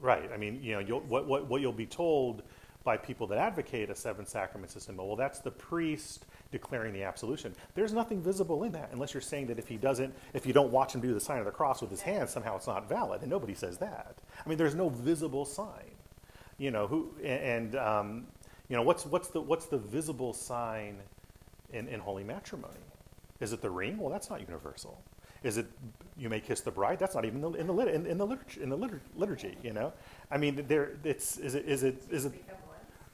Right. 0.00 0.30
I 0.32 0.36
mean, 0.36 0.62
you 0.62 0.74
know, 0.74 0.80
you'll, 0.80 1.00
what, 1.00 1.26
what, 1.26 1.46
what 1.48 1.60
you'll 1.60 1.72
be 1.72 1.86
told 1.86 2.42
by 2.84 2.96
people 2.96 3.26
that 3.26 3.38
advocate 3.38 3.90
a 3.90 3.94
seven 3.96 4.24
sacrament 4.24 4.70
system, 4.70 4.96
well, 4.96 5.16
that's 5.16 5.40
the 5.40 5.50
priest 5.50 6.26
declaring 6.52 6.92
the 6.92 7.02
absolution. 7.02 7.52
There's 7.74 7.92
nothing 7.92 8.22
visible 8.22 8.62
in 8.62 8.72
that 8.72 8.90
unless 8.92 9.12
you're 9.12 9.20
saying 9.20 9.48
that 9.48 9.58
if 9.58 9.66
he 9.66 9.76
doesn't, 9.76 10.14
if 10.34 10.46
you 10.46 10.52
don't 10.52 10.70
watch 10.70 10.94
him 10.94 11.00
do 11.00 11.12
the 11.12 11.18
sign 11.18 11.40
of 11.40 11.46
the 11.46 11.50
cross 11.50 11.80
with 11.80 11.90
his 11.90 12.00
hands, 12.00 12.30
somehow 12.30 12.56
it's 12.56 12.68
not 12.68 12.88
valid. 12.88 13.22
And 13.22 13.30
nobody 13.30 13.54
says 13.54 13.78
that. 13.78 14.18
I 14.44 14.48
mean, 14.48 14.56
there's 14.56 14.76
no 14.76 14.88
visible 14.88 15.44
sign. 15.44 15.90
You 16.58 16.70
know, 16.70 16.86
who, 16.86 17.10
and, 17.24 17.74
um, 17.74 18.28
you 18.68 18.76
know, 18.76 18.82
what's, 18.82 19.04
what's, 19.04 19.28
the, 19.28 19.40
what's 19.40 19.66
the 19.66 19.78
visible 19.78 20.32
sign 20.32 20.98
in, 21.72 21.88
in 21.88 22.00
holy 22.00 22.24
matrimony? 22.24 22.74
Is 23.40 23.52
it 23.52 23.60
the 23.60 23.70
ring? 23.70 23.98
Well, 23.98 24.10
that's 24.10 24.30
not 24.30 24.40
universal. 24.40 25.00
Is 25.42 25.58
it 25.58 25.66
you 26.16 26.28
may 26.28 26.40
kiss 26.40 26.60
the 26.60 26.70
bride? 26.70 26.98
That's 26.98 27.14
not 27.14 27.24
even 27.24 27.44
in 27.44 27.52
the 27.52 27.58
in 27.58 27.66
the, 27.66 27.94
in, 27.94 28.06
in 28.06 28.18
the 28.18 28.26
liturgy. 28.26 28.62
In 28.62 28.70
the 28.70 28.98
liturgy, 29.16 29.56
you 29.62 29.72
know. 29.72 29.92
I 30.30 30.38
mean, 30.38 30.64
there. 30.66 30.92
It's 31.04 31.36
is 31.38 31.54
it 31.54 31.66
is 31.66 31.82
it 31.82 32.02
is 32.10 32.24
it 32.24 32.32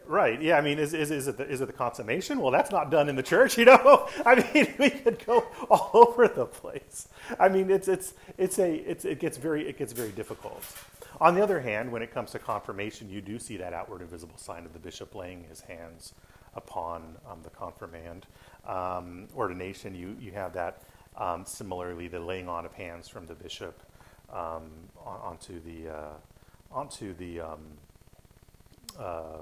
Right. 0.06 0.40
Yeah. 0.42 0.58
I 0.58 0.60
mean, 0.60 0.78
is, 0.78 0.94
is, 0.94 1.10
is, 1.10 1.28
it 1.28 1.36
the, 1.36 1.48
is 1.48 1.60
it 1.60 1.66
the 1.66 1.72
consummation? 1.72 2.40
Well, 2.40 2.50
that's 2.50 2.70
not 2.70 2.90
done 2.90 3.08
in 3.08 3.16
the 3.16 3.22
church, 3.22 3.56
you 3.58 3.64
know. 3.64 4.08
I 4.26 4.34
mean, 4.52 4.74
we 4.78 4.90
could 4.90 5.24
go 5.24 5.46
all 5.70 5.90
over 5.94 6.28
the 6.28 6.46
place. 6.46 7.08
I 7.38 7.48
mean, 7.48 7.70
it's 7.70 7.88
it's 7.88 8.14
it's 8.36 8.58
a 8.58 8.74
it's 8.74 9.04
it 9.04 9.20
gets 9.20 9.36
very 9.36 9.68
it 9.68 9.78
gets 9.78 9.92
very 9.92 10.10
difficult. 10.10 10.64
On 11.20 11.34
the 11.34 11.42
other 11.42 11.60
hand, 11.60 11.92
when 11.92 12.02
it 12.02 12.12
comes 12.12 12.32
to 12.32 12.38
confirmation, 12.38 13.08
you 13.08 13.20
do 13.20 13.38
see 13.38 13.56
that 13.58 13.72
outward 13.72 14.00
and 14.00 14.10
visible 14.10 14.36
sign 14.36 14.64
of 14.64 14.72
the 14.72 14.78
bishop 14.78 15.14
laying 15.14 15.44
his 15.44 15.60
hands 15.60 16.14
upon 16.54 17.16
um, 17.30 17.40
the 17.42 17.50
confirmand. 17.50 18.26
Um, 18.66 19.28
ordination, 19.34 19.94
you 19.94 20.16
you 20.20 20.32
have 20.32 20.52
that. 20.54 20.82
Um, 21.16 21.44
similarly, 21.44 22.08
the 22.08 22.20
laying 22.20 22.48
on 22.48 22.64
of 22.64 22.72
hands 22.72 23.08
from 23.08 23.26
the 23.26 23.34
bishop 23.34 23.82
onto 24.30 25.60
the 25.60 25.88
uh, 25.90 26.12
onto 26.70 27.14
the 27.14 27.40
uh, 28.98 29.38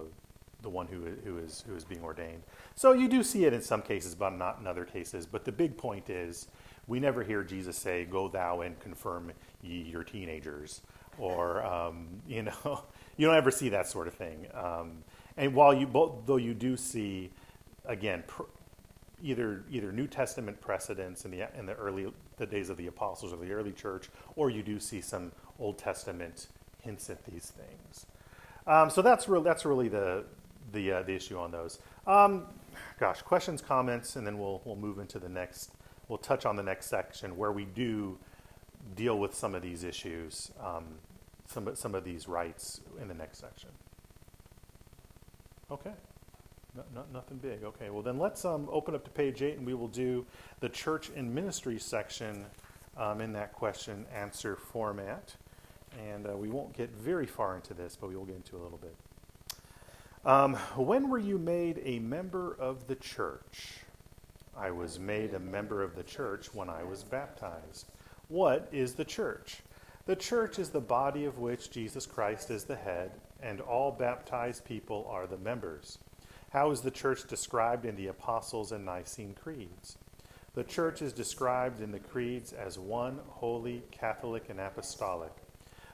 the 0.63 0.69
one 0.69 0.87
who, 0.87 1.07
who, 1.25 1.39
is, 1.39 1.65
who 1.67 1.75
is 1.75 1.85
being 1.85 2.03
ordained. 2.03 2.43
So 2.75 2.93
you 2.93 3.09
do 3.09 3.23
see 3.23 3.45
it 3.45 3.53
in 3.53 3.63
some 3.63 3.83
cases, 3.83 4.15
but 4.15 4.31
not 4.31 4.59
in 4.61 4.67
other 4.67 4.85
cases. 4.85 5.27
But 5.27 5.45
the 5.45 5.53
big 5.53 5.77
point 5.77 6.11
is 6.11 6.49
we 6.87 7.01
never 7.01 7.23
hear 7.23 7.43
Jesus 7.43 7.77
say, 7.77 8.05
Go 8.05 8.29
thou 8.29 8.61
and 8.61 8.79
confirm 8.81 9.33
ye 9.63 9.83
your 9.83 10.05
teenagers. 10.05 10.83
Or, 11.19 11.65
um, 11.65 12.09
you 12.29 12.43
know, 12.43 12.85
you 13.17 13.27
don't 13.27 13.37
ever 13.37 13.51
see 13.51 13.69
that 13.71 13.87
sort 13.87 14.07
of 14.07 14.15
thing. 14.15 14.47
Um, 14.55 15.03
and 15.41 15.55
while 15.55 15.73
you, 15.73 15.87
both, 15.87 16.27
though 16.27 16.37
you 16.37 16.53
do 16.53 16.77
see, 16.77 17.31
again, 17.87 18.25
pr- 18.27 18.43
either 19.23 19.65
either 19.71 19.91
New 19.91 20.07
Testament 20.07 20.61
precedents 20.61 21.25
in 21.25 21.31
the 21.31 21.49
in 21.59 21.65
the 21.65 21.73
early 21.75 22.13
the 22.37 22.45
days 22.45 22.69
of 22.69 22.77
the 22.77 22.87
apostles 22.89 23.33
or 23.33 23.37
the 23.37 23.51
early 23.53 23.73
church, 23.73 24.11
or 24.37 24.51
you 24.51 24.63
do 24.63 24.79
see 24.79 25.01
some 25.01 25.33
Old 25.59 25.79
Testament 25.79 26.49
hints 26.83 27.09
at 27.09 27.25
these 27.25 27.53
things. 27.57 28.07
Um, 28.67 28.91
so 28.91 29.01
that's 29.01 29.29
really 29.29 29.45
that's 29.45 29.65
really 29.65 29.89
the 29.89 30.25
the 30.73 30.93
uh, 30.93 31.03
the 31.05 31.15
issue 31.15 31.39
on 31.39 31.51
those. 31.51 31.79
Um, 32.07 32.45
gosh, 32.99 33.23
questions, 33.23 33.63
comments, 33.63 34.17
and 34.17 34.27
then 34.27 34.39
we'll 34.39 34.61
we'll 34.67 34.77
move 34.77 34.99
into 34.99 35.19
the 35.19 35.29
next. 35.31 35.71
We'll 36.09 36.19
touch 36.19 36.45
on 36.45 36.57
the 36.57 36.63
next 36.63 36.87
section 36.87 37.39
where 37.39 37.53
we 37.53 37.65
do 37.65 38.19
deal 38.95 39.19
with 39.19 39.35
some 39.35 39.55
of 39.55 39.63
these 39.63 39.85
issues, 39.85 40.51
um, 40.63 40.85
some 41.47 41.75
some 41.75 41.95
of 41.95 42.05
these 42.05 42.29
rites 42.29 42.83
in 43.01 43.09
the 43.09 43.15
next 43.15 43.39
section. 43.39 43.71
Okay. 45.71 45.93
No, 46.77 46.85
no, 46.95 47.05
nothing 47.13 47.39
big. 47.39 47.65
Okay, 47.65 47.91
well 47.91 48.03
then 48.03 48.19
let's 48.19 48.45
um, 48.45 48.69
open 48.71 48.95
up 48.95 49.05
to 49.05 49.11
page 49.11 49.43
eight, 49.43 49.57
and 49.57 49.67
we 49.67 49.75
will 49.75 49.89
do 49.89 50.25
the 50.61 50.69
church 50.69 51.11
and 51.15 51.35
ministry 51.35 51.79
section 51.79 52.47
um, 52.97 53.21
in 53.21 53.33
that 53.33 53.53
question 53.53 54.07
answer 54.15 54.57
format. 54.57 55.35
And 55.99 56.29
uh, 56.29 56.37
we 56.37 56.49
won't 56.49 56.73
get 56.73 56.91
very 56.91 57.27
far 57.27 57.57
into 57.57 57.75
this, 57.75 57.97
but 58.01 58.09
we 58.09 58.17
will 58.17 58.25
get 58.25 58.37
into 58.37 58.57
a 58.57 58.63
little 58.63 58.79
bit. 58.79 58.95
Um, 60.25 60.55
when 60.77 61.09
were 61.09 61.19
you 61.19 61.39
made 61.39 61.81
a 61.85 61.99
member 61.99 62.55
of 62.61 62.87
the 62.87 62.95
church? 62.95 63.79
I 64.57 64.71
was 64.71 64.99
made 64.99 65.35
a 65.35 65.41
member 65.41 65.83
of 65.83 65.97
the 65.97 66.03
church 66.03 66.55
when 66.55 66.69
I 66.69 66.85
was 66.85 67.03
baptized. 67.03 67.87
What 68.29 68.69
is 68.71 68.95
the 68.95 69.05
church? 69.05 69.63
The 70.07 70.17
church 70.17 70.59
is 70.59 70.71
the 70.71 70.81
body 70.81 71.25
of 71.25 71.39
which 71.39 71.71
Jesus 71.71 72.07
Christ 72.07 72.51
is 72.51 72.65
the 72.65 72.77
head, 72.77 73.13
and 73.43 73.61
all 73.61 73.93
baptized 73.93 74.65
people 74.65 75.07
are 75.11 75.27
the 75.27 75.39
members. 75.39 75.99
How 76.51 76.71
is 76.71 76.81
the 76.81 76.91
church 76.91 77.27
described 77.29 77.85
in 77.85 77.97
the 77.97 78.09
Apostles' 78.09 78.73
and 78.73 78.85
Nicene 78.85 79.35
creeds? 79.35 79.97
The 80.55 80.65
church 80.65 81.01
is 81.01 81.13
described 81.13 81.81
in 81.81 81.93
the 81.93 82.01
creeds 82.01 82.53
as 82.53 82.79
one, 82.79 83.21
holy, 83.29 83.83
Catholic, 83.93 84.51
and 84.51 84.59
apostolic. 84.59 85.33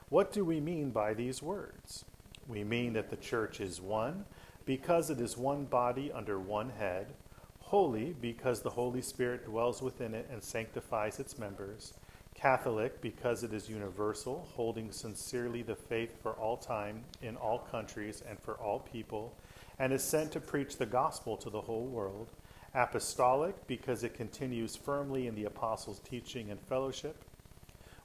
What 0.09 0.33
do 0.33 0.45
we 0.45 0.61
mean 0.61 0.91
by 0.91 1.13
these 1.13 1.43
words? 1.43 2.05
We 2.49 2.65
mean 2.65 2.95
that 2.95 3.11
the 3.11 3.17
church 3.17 3.61
is 3.61 3.81
one 3.81 4.25
because 4.65 5.11
it 5.11 5.21
is 5.21 5.37
one 5.37 5.65
body 5.65 6.11
under 6.11 6.39
one 6.39 6.71
head, 6.71 7.13
holy 7.61 8.15
because 8.21 8.63
the 8.63 8.71
Holy 8.71 9.03
Spirit 9.03 9.45
dwells 9.45 9.83
within 9.83 10.15
it 10.15 10.29
and 10.33 10.43
sanctifies 10.43 11.21
its 11.21 11.39
members, 11.39 11.93
Catholic 12.37 13.01
because 13.01 13.43
it 13.43 13.55
is 13.55 13.69
universal, 13.69 14.47
holding 14.55 14.93
sincerely 14.93 15.63
the 15.63 15.75
faith 15.75 16.23
for 16.23 16.33
all 16.33 16.59
time, 16.59 17.03
in 17.23 17.35
all 17.37 17.59
countries, 17.59 18.23
and 18.29 18.39
for 18.39 18.55
all 18.55 18.81
people, 18.81 19.35
and 19.79 19.91
is 19.91 20.05
sent 20.05 20.33
to 20.33 20.41
preach 20.41 20.77
the 20.77 20.87
gospel 20.87 21.37
to 21.39 21.49
the 21.49 21.63
whole 21.63 21.87
world, 21.87 22.29
Apostolic 22.75 23.67
because 23.67 24.05
it 24.05 24.13
continues 24.13 24.77
firmly 24.77 25.27
in 25.27 25.35
the 25.35 25.47
apostles' 25.47 26.01
teaching 26.01 26.51
and 26.51 26.61
fellowship. 26.61 27.25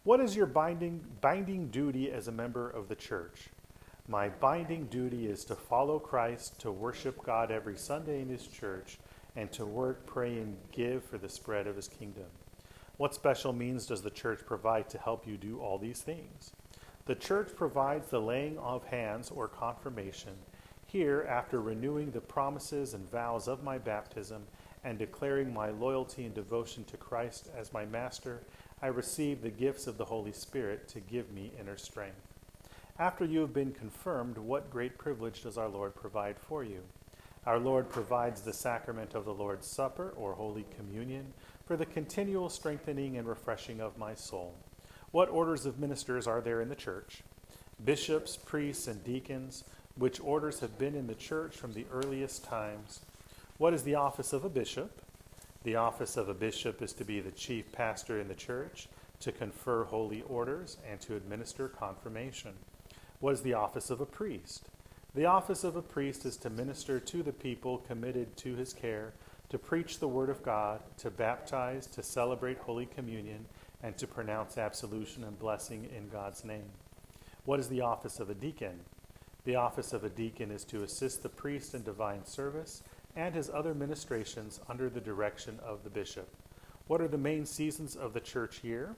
What 0.03 0.21
is 0.21 0.33
your 0.33 0.45
binding, 0.45 1.03
binding 1.19 1.67
duty 1.67 2.09
as 2.09 2.29
a 2.29 2.31
member 2.31 2.69
of 2.69 2.87
the 2.87 2.95
church? 2.95 3.49
My 4.07 4.29
binding 4.29 4.85
duty 4.85 5.27
is 5.27 5.43
to 5.45 5.55
follow 5.55 5.99
Christ, 5.99 6.57
to 6.61 6.71
worship 6.71 7.21
God 7.21 7.51
every 7.51 7.75
Sunday 7.75 8.21
in 8.21 8.29
His 8.29 8.47
church, 8.47 8.97
and 9.35 9.51
to 9.51 9.65
work, 9.65 10.05
pray, 10.05 10.37
and 10.37 10.55
give 10.71 11.03
for 11.03 11.17
the 11.17 11.29
spread 11.29 11.67
of 11.67 11.75
His 11.75 11.89
kingdom. 11.89 12.25
What 13.01 13.15
special 13.15 13.51
means 13.51 13.87
does 13.87 14.03
the 14.03 14.11
church 14.11 14.45
provide 14.45 14.87
to 14.89 14.99
help 14.99 15.25
you 15.25 15.35
do 15.35 15.59
all 15.59 15.79
these 15.79 16.03
things? 16.03 16.51
The 17.07 17.15
church 17.15 17.49
provides 17.55 18.09
the 18.09 18.21
laying 18.21 18.59
of 18.59 18.83
hands 18.83 19.31
or 19.31 19.47
confirmation. 19.47 20.33
Here, 20.85 21.25
after 21.27 21.59
renewing 21.59 22.11
the 22.11 22.21
promises 22.21 22.93
and 22.93 23.09
vows 23.09 23.47
of 23.47 23.63
my 23.63 23.79
baptism 23.79 24.43
and 24.83 24.99
declaring 24.99 25.51
my 25.51 25.71
loyalty 25.71 26.25
and 26.25 26.35
devotion 26.35 26.83
to 26.83 26.97
Christ 26.97 27.49
as 27.57 27.73
my 27.73 27.85
master, 27.85 28.43
I 28.83 28.87
receive 28.89 29.41
the 29.41 29.49
gifts 29.49 29.87
of 29.87 29.97
the 29.97 30.05
Holy 30.05 30.31
Spirit 30.31 30.87
to 30.89 30.99
give 30.99 31.31
me 31.31 31.53
inner 31.59 31.77
strength. 31.77 32.21
After 32.99 33.25
you 33.25 33.39
have 33.39 33.51
been 33.51 33.71
confirmed, 33.71 34.37
what 34.37 34.69
great 34.69 34.99
privilege 34.99 35.41
does 35.41 35.57
our 35.57 35.69
Lord 35.69 35.95
provide 35.95 36.37
for 36.37 36.63
you? 36.63 36.83
Our 37.47 37.57
Lord 37.57 37.89
provides 37.89 38.41
the 38.41 38.53
sacrament 38.53 39.15
of 39.15 39.25
the 39.25 39.33
Lord's 39.33 39.65
Supper 39.65 40.13
or 40.15 40.33
Holy 40.33 40.67
Communion 40.77 41.33
for 41.71 41.77
the 41.77 41.85
continual 41.85 42.49
strengthening 42.49 43.15
and 43.15 43.25
refreshing 43.25 43.79
of 43.79 43.97
my 43.97 44.13
soul. 44.13 44.53
What 45.11 45.29
orders 45.29 45.65
of 45.65 45.79
ministers 45.79 46.27
are 46.27 46.41
there 46.41 46.59
in 46.59 46.67
the 46.67 46.75
church? 46.75 47.23
Bishops, 47.85 48.35
priests, 48.35 48.89
and 48.89 49.01
deacons, 49.05 49.63
which 49.95 50.19
orders 50.19 50.59
have 50.59 50.77
been 50.77 50.95
in 50.95 51.07
the 51.07 51.15
church 51.15 51.55
from 51.55 51.71
the 51.71 51.85
earliest 51.89 52.43
times. 52.43 52.99
What 53.57 53.73
is 53.73 53.83
the 53.83 53.95
office 53.95 54.33
of 54.33 54.43
a 54.43 54.49
bishop? 54.49 55.01
The 55.63 55.77
office 55.77 56.17
of 56.17 56.27
a 56.27 56.33
bishop 56.33 56.81
is 56.81 56.91
to 56.91 57.05
be 57.05 57.21
the 57.21 57.31
chief 57.31 57.71
pastor 57.71 58.19
in 58.19 58.27
the 58.27 58.35
church, 58.35 58.89
to 59.21 59.31
confer 59.31 59.85
holy 59.85 60.23
orders, 60.23 60.75
and 60.85 60.99
to 60.99 61.15
administer 61.15 61.69
confirmation. 61.69 62.51
What 63.21 63.33
is 63.33 63.43
the 63.43 63.53
office 63.53 63.89
of 63.89 64.01
a 64.01 64.05
priest? 64.05 64.67
The 65.15 65.25
office 65.25 65.63
of 65.63 65.77
a 65.77 65.81
priest 65.81 66.25
is 66.25 66.35
to 66.39 66.49
minister 66.49 66.99
to 66.99 67.23
the 67.23 67.31
people 67.31 67.77
committed 67.77 68.35
to 68.37 68.55
his 68.55 68.73
care, 68.73 69.13
to 69.51 69.59
preach 69.59 69.99
the 69.99 70.07
word 70.07 70.29
of 70.29 70.41
God, 70.43 70.79
to 70.97 71.11
baptize, 71.11 71.85
to 71.87 72.01
celebrate 72.01 72.57
Holy 72.59 72.85
Communion, 72.85 73.45
and 73.83 73.97
to 73.97 74.07
pronounce 74.07 74.57
absolution 74.57 75.25
and 75.25 75.37
blessing 75.37 75.89
in 75.93 76.07
God's 76.07 76.45
name. 76.45 76.69
What 77.43 77.59
is 77.59 77.67
the 77.67 77.81
office 77.81 78.21
of 78.21 78.29
a 78.29 78.33
deacon? 78.33 78.79
The 79.43 79.57
office 79.57 79.91
of 79.91 80.05
a 80.05 80.09
deacon 80.09 80.51
is 80.51 80.63
to 80.65 80.83
assist 80.83 81.21
the 81.21 81.27
priest 81.27 81.75
in 81.75 81.83
divine 81.83 82.25
service 82.25 82.81
and 83.13 83.35
his 83.35 83.49
other 83.49 83.73
ministrations 83.73 84.61
under 84.69 84.89
the 84.89 85.01
direction 85.01 85.59
of 85.65 85.83
the 85.83 85.89
bishop. 85.89 86.29
What 86.87 87.01
are 87.01 87.09
the 87.09 87.17
main 87.17 87.45
seasons 87.45 87.97
of 87.97 88.13
the 88.13 88.21
church 88.21 88.63
year? 88.63 88.95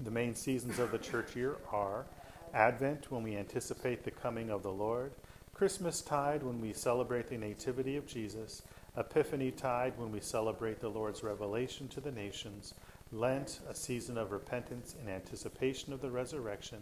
The 0.00 0.10
main 0.10 0.34
seasons 0.34 0.78
of 0.78 0.90
the 0.90 0.98
church 0.98 1.36
year 1.36 1.56
are 1.70 2.06
Advent, 2.54 3.10
when 3.10 3.22
we 3.22 3.36
anticipate 3.36 4.04
the 4.04 4.10
coming 4.10 4.48
of 4.48 4.62
the 4.62 4.72
Lord, 4.72 5.12
Christmas 5.52 6.00
tide, 6.00 6.42
when 6.42 6.62
we 6.62 6.72
celebrate 6.72 7.28
the 7.28 7.36
Nativity 7.36 7.98
of 7.98 8.06
Jesus, 8.06 8.62
Epiphany 8.96 9.50
tide, 9.50 9.92
when 9.98 10.10
we 10.10 10.20
celebrate 10.20 10.80
the 10.80 10.88
Lord's 10.88 11.22
revelation 11.22 11.86
to 11.88 12.00
the 12.00 12.10
nations, 12.10 12.72
Lent, 13.12 13.60
a 13.68 13.74
season 13.74 14.16
of 14.16 14.32
repentance 14.32 14.94
in 15.00 15.08
anticipation 15.08 15.92
of 15.92 16.00
the 16.00 16.10
resurrection, 16.10 16.78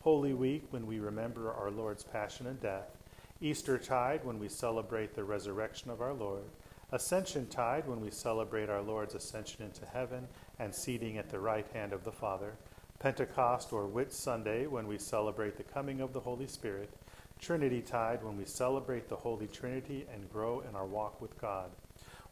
Holy 0.00 0.32
Week, 0.32 0.64
when 0.70 0.86
we 0.86 1.00
remember 1.00 1.52
our 1.52 1.70
Lord's 1.70 2.04
passion 2.04 2.46
and 2.46 2.60
death, 2.60 2.96
Easter 3.40 3.78
tide, 3.78 4.24
when 4.24 4.38
we 4.38 4.48
celebrate 4.48 5.14
the 5.14 5.24
resurrection 5.24 5.90
of 5.90 6.00
our 6.00 6.14
Lord, 6.14 6.44
Ascension 6.92 7.48
tide, 7.48 7.88
when 7.88 8.00
we 8.00 8.12
celebrate 8.12 8.70
our 8.70 8.80
Lord's 8.80 9.16
ascension 9.16 9.64
into 9.64 9.84
heaven 9.86 10.28
and 10.60 10.72
seating 10.72 11.18
at 11.18 11.28
the 11.28 11.40
right 11.40 11.66
hand 11.72 11.92
of 11.92 12.04
the 12.04 12.12
Father, 12.12 12.52
Pentecost 13.00 13.72
or 13.72 13.86
Whit 13.86 14.12
Sunday, 14.12 14.68
when 14.68 14.86
we 14.86 14.98
celebrate 14.98 15.56
the 15.56 15.64
coming 15.64 16.00
of 16.00 16.12
the 16.12 16.20
Holy 16.20 16.46
Spirit, 16.46 16.90
Trinity 17.40 17.80
tide, 17.82 18.24
when 18.24 18.36
we 18.36 18.44
celebrate 18.44 19.08
the 19.08 19.16
Holy 19.16 19.46
Trinity 19.46 20.06
and 20.12 20.32
grow 20.32 20.60
in 20.60 20.74
our 20.74 20.86
walk 20.86 21.20
with 21.20 21.38
God. 21.40 21.70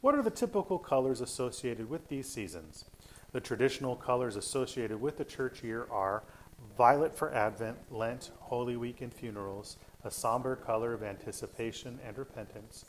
What 0.00 0.14
are 0.14 0.22
the 0.22 0.30
typical 0.30 0.78
colors 0.78 1.20
associated 1.20 1.88
with 1.88 2.08
these 2.08 2.28
seasons? 2.28 2.84
The 3.32 3.40
traditional 3.40 3.96
colors 3.96 4.36
associated 4.36 5.00
with 5.00 5.18
the 5.18 5.24
church 5.24 5.62
year 5.62 5.86
are 5.90 6.22
violet 6.76 7.16
for 7.16 7.32
Advent, 7.32 7.76
Lent, 7.90 8.30
Holy 8.38 8.76
Week, 8.76 9.00
and 9.00 9.12
funerals, 9.12 9.76
a 10.04 10.10
somber 10.10 10.56
color 10.56 10.92
of 10.92 11.02
anticipation 11.02 11.98
and 12.06 12.16
repentance, 12.18 12.84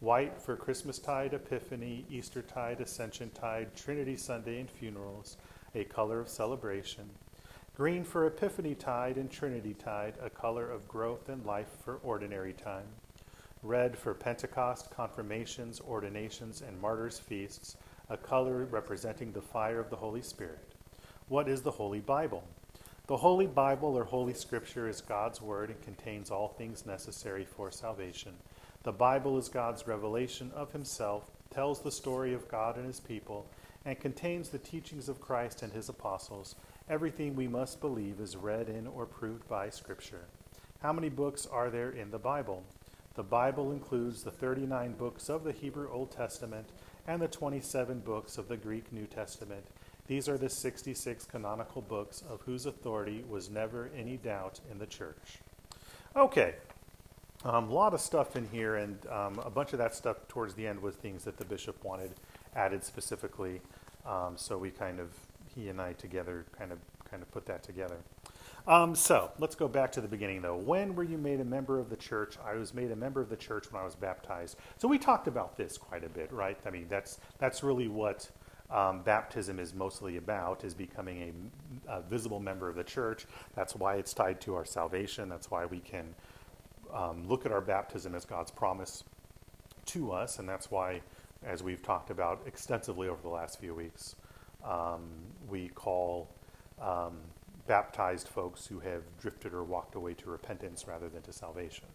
white 0.00 0.40
for 0.40 0.56
Christmastide, 0.56 1.34
Epiphany, 1.34 2.04
Eastertide, 2.10 2.80
Ascension 2.80 3.30
Tide, 3.30 3.74
Trinity 3.76 4.16
Sunday, 4.16 4.60
and 4.60 4.70
funerals, 4.70 5.36
a 5.74 5.84
color 5.84 6.20
of 6.20 6.28
celebration, 6.28 7.10
green 7.76 8.02
for 8.04 8.26
Epiphany 8.26 8.74
Tide 8.74 9.18
and 9.18 9.30
Trinity 9.30 9.74
Tide, 9.74 10.14
a 10.22 10.30
color 10.30 10.70
of 10.70 10.88
growth 10.88 11.28
and 11.28 11.44
life 11.44 11.68
for 11.84 11.96
ordinary 12.02 12.54
time, 12.54 12.86
red 13.62 13.98
for 13.98 14.14
Pentecost, 14.14 14.90
confirmations, 14.90 15.78
ordinations, 15.86 16.62
and 16.62 16.80
martyrs' 16.80 17.18
feasts, 17.18 17.76
a 18.08 18.16
color 18.16 18.64
representing 18.64 19.30
the 19.30 19.42
fire 19.42 19.78
of 19.78 19.90
the 19.90 19.96
Holy 19.96 20.22
Spirit. 20.22 20.72
What 21.28 21.50
is 21.50 21.60
the 21.60 21.70
Holy 21.70 22.00
Bible? 22.00 22.44
The 23.08 23.18
Holy 23.18 23.46
Bible 23.46 23.94
or 23.94 24.04
Holy 24.04 24.32
Scripture 24.32 24.88
is 24.88 25.02
God's 25.02 25.42
Word 25.42 25.68
and 25.68 25.82
contains 25.82 26.30
all 26.30 26.48
things 26.48 26.86
necessary 26.86 27.44
for 27.44 27.70
salvation. 27.70 28.32
The 28.84 28.92
Bible 28.92 29.36
is 29.36 29.50
God's 29.50 29.86
revelation 29.86 30.50
of 30.54 30.72
Himself, 30.72 31.30
tells 31.50 31.82
the 31.82 31.92
story 31.92 32.32
of 32.32 32.48
God 32.48 32.78
and 32.78 32.86
His 32.86 33.00
people, 33.00 33.46
and 33.84 34.00
contains 34.00 34.48
the 34.48 34.58
teachings 34.58 35.10
of 35.10 35.20
Christ 35.20 35.62
and 35.62 35.74
His 35.74 35.90
apostles. 35.90 36.56
Everything 36.88 37.34
we 37.34 37.48
must 37.48 37.80
believe 37.80 38.20
is 38.20 38.36
read 38.36 38.68
in 38.68 38.86
or 38.86 39.06
proved 39.06 39.48
by 39.48 39.70
Scripture. 39.70 40.26
How 40.80 40.92
many 40.92 41.08
books 41.08 41.46
are 41.46 41.68
there 41.68 41.90
in 41.90 42.10
the 42.10 42.18
Bible? 42.18 42.62
The 43.14 43.22
Bible 43.22 43.72
includes 43.72 44.22
the 44.22 44.30
39 44.30 44.92
books 44.92 45.28
of 45.28 45.42
the 45.42 45.52
Hebrew 45.52 45.90
Old 45.90 46.12
Testament 46.12 46.68
and 47.06 47.20
the 47.20 47.28
27 47.28 48.00
books 48.00 48.38
of 48.38 48.48
the 48.48 48.56
Greek 48.56 48.92
New 48.92 49.06
Testament. 49.06 49.66
These 50.06 50.28
are 50.28 50.38
the 50.38 50.48
66 50.48 51.24
canonical 51.24 51.82
books 51.82 52.22
of 52.28 52.42
whose 52.42 52.66
authority 52.66 53.24
was 53.28 53.50
never 53.50 53.90
any 53.96 54.16
doubt 54.16 54.60
in 54.70 54.78
the 54.78 54.86
church. 54.86 55.40
Okay, 56.14 56.54
a 57.44 57.54
um, 57.54 57.70
lot 57.70 57.94
of 57.94 58.00
stuff 58.00 58.36
in 58.36 58.48
here, 58.48 58.76
and 58.76 58.98
um, 59.08 59.40
a 59.44 59.50
bunch 59.50 59.72
of 59.72 59.78
that 59.78 59.94
stuff 59.94 60.16
towards 60.28 60.54
the 60.54 60.66
end 60.66 60.80
was 60.80 60.94
things 60.94 61.24
that 61.24 61.36
the 61.36 61.44
bishop 61.44 61.82
wanted 61.84 62.12
added 62.54 62.84
specifically. 62.84 63.60
Um, 64.04 64.34
so 64.36 64.56
we 64.56 64.70
kind 64.70 65.00
of, 65.00 65.10
he 65.56 65.68
and 65.68 65.80
I 65.80 65.94
together, 65.94 66.44
kind 66.56 66.70
of, 66.70 66.78
kind 67.10 67.22
of 67.22 67.30
put 67.32 67.46
that 67.46 67.62
together. 67.62 67.96
Um, 68.66 68.96
so 68.96 69.30
let's 69.38 69.54
go 69.54 69.68
back 69.68 69.92
to 69.92 70.00
the 70.00 70.08
beginning, 70.08 70.42
though. 70.42 70.56
When 70.56 70.96
were 70.96 71.04
you 71.04 71.18
made 71.18 71.40
a 71.40 71.44
member 71.44 71.78
of 71.78 71.88
the 71.88 71.96
church? 71.96 72.36
I 72.44 72.54
was 72.54 72.74
made 72.74 72.90
a 72.90 72.96
member 72.96 73.20
of 73.20 73.28
the 73.28 73.36
church 73.36 73.70
when 73.70 73.80
I 73.80 73.84
was 73.84 73.94
baptized. 73.94 74.56
So 74.78 74.88
we 74.88 74.98
talked 74.98 75.28
about 75.28 75.56
this 75.56 75.78
quite 75.78 76.02
a 76.02 76.08
bit, 76.08 76.32
right? 76.32 76.58
I 76.66 76.70
mean, 76.70 76.86
that's 76.88 77.20
that's 77.38 77.62
really 77.62 77.86
what 77.86 78.28
um, 78.70 79.02
baptism 79.02 79.60
is 79.60 79.72
mostly 79.72 80.16
about: 80.16 80.64
is 80.64 80.74
becoming 80.74 81.50
a, 81.88 81.98
a, 81.98 82.02
visible 82.02 82.40
member 82.40 82.68
of 82.68 82.74
the 82.74 82.82
church. 82.82 83.26
That's 83.54 83.76
why 83.76 83.96
it's 83.96 84.12
tied 84.12 84.40
to 84.42 84.56
our 84.56 84.64
salvation. 84.64 85.28
That's 85.28 85.48
why 85.48 85.66
we 85.66 85.78
can 85.78 86.12
um, 86.92 87.28
look 87.28 87.46
at 87.46 87.52
our 87.52 87.60
baptism 87.60 88.16
as 88.16 88.24
God's 88.24 88.50
promise 88.50 89.04
to 89.86 90.10
us, 90.10 90.40
and 90.40 90.48
that's 90.48 90.72
why, 90.72 91.02
as 91.44 91.62
we've 91.62 91.82
talked 91.82 92.10
about 92.10 92.42
extensively 92.46 93.06
over 93.06 93.22
the 93.22 93.28
last 93.28 93.60
few 93.60 93.76
weeks, 93.76 94.16
um, 94.64 95.02
we 95.48 95.68
call 95.68 96.28
um, 96.80 97.18
baptized 97.66 98.28
folks 98.28 98.66
who 98.66 98.80
have 98.80 99.02
drifted 99.20 99.52
or 99.52 99.64
walked 99.64 99.94
away 99.94 100.14
to 100.14 100.30
repentance 100.30 100.86
rather 100.86 101.08
than 101.08 101.22
to 101.22 101.32
salvation. 101.32 101.86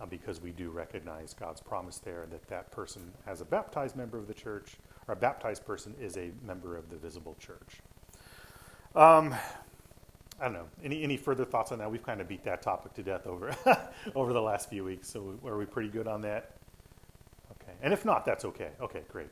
Um, 0.00 0.08
because 0.08 0.40
we 0.40 0.50
do 0.50 0.70
recognize 0.70 1.34
God's 1.34 1.60
promise 1.60 1.98
there 1.98 2.26
that 2.30 2.48
that 2.48 2.72
person, 2.72 3.12
as 3.26 3.42
a 3.42 3.44
baptized 3.44 3.96
member 3.96 4.16
of 4.16 4.26
the 4.26 4.32
church, 4.32 4.76
or 5.06 5.12
a 5.12 5.16
baptized 5.16 5.66
person, 5.66 5.94
is 6.00 6.16
a 6.16 6.30
member 6.42 6.74
of 6.74 6.88
the 6.88 6.96
visible 6.96 7.36
church. 7.38 7.82
Um, 8.94 9.34
I 10.40 10.44
don't 10.44 10.54
know. 10.54 10.66
Any 10.82 11.02
any 11.02 11.18
further 11.18 11.44
thoughts 11.44 11.70
on 11.70 11.78
that? 11.78 11.90
We've 11.90 12.02
kind 12.02 12.22
of 12.22 12.28
beat 12.28 12.44
that 12.44 12.62
topic 12.62 12.94
to 12.94 13.02
death 13.02 13.26
over 13.26 13.54
over 14.14 14.32
the 14.32 14.40
last 14.40 14.70
few 14.70 14.84
weeks. 14.84 15.08
So 15.10 15.38
are 15.44 15.58
we 15.58 15.66
pretty 15.66 15.90
good 15.90 16.08
on 16.08 16.22
that? 16.22 16.52
Okay. 17.52 17.72
And 17.82 17.92
if 17.92 18.06
not, 18.06 18.24
that's 18.24 18.46
okay. 18.46 18.70
Okay, 18.80 19.02
great. 19.08 19.28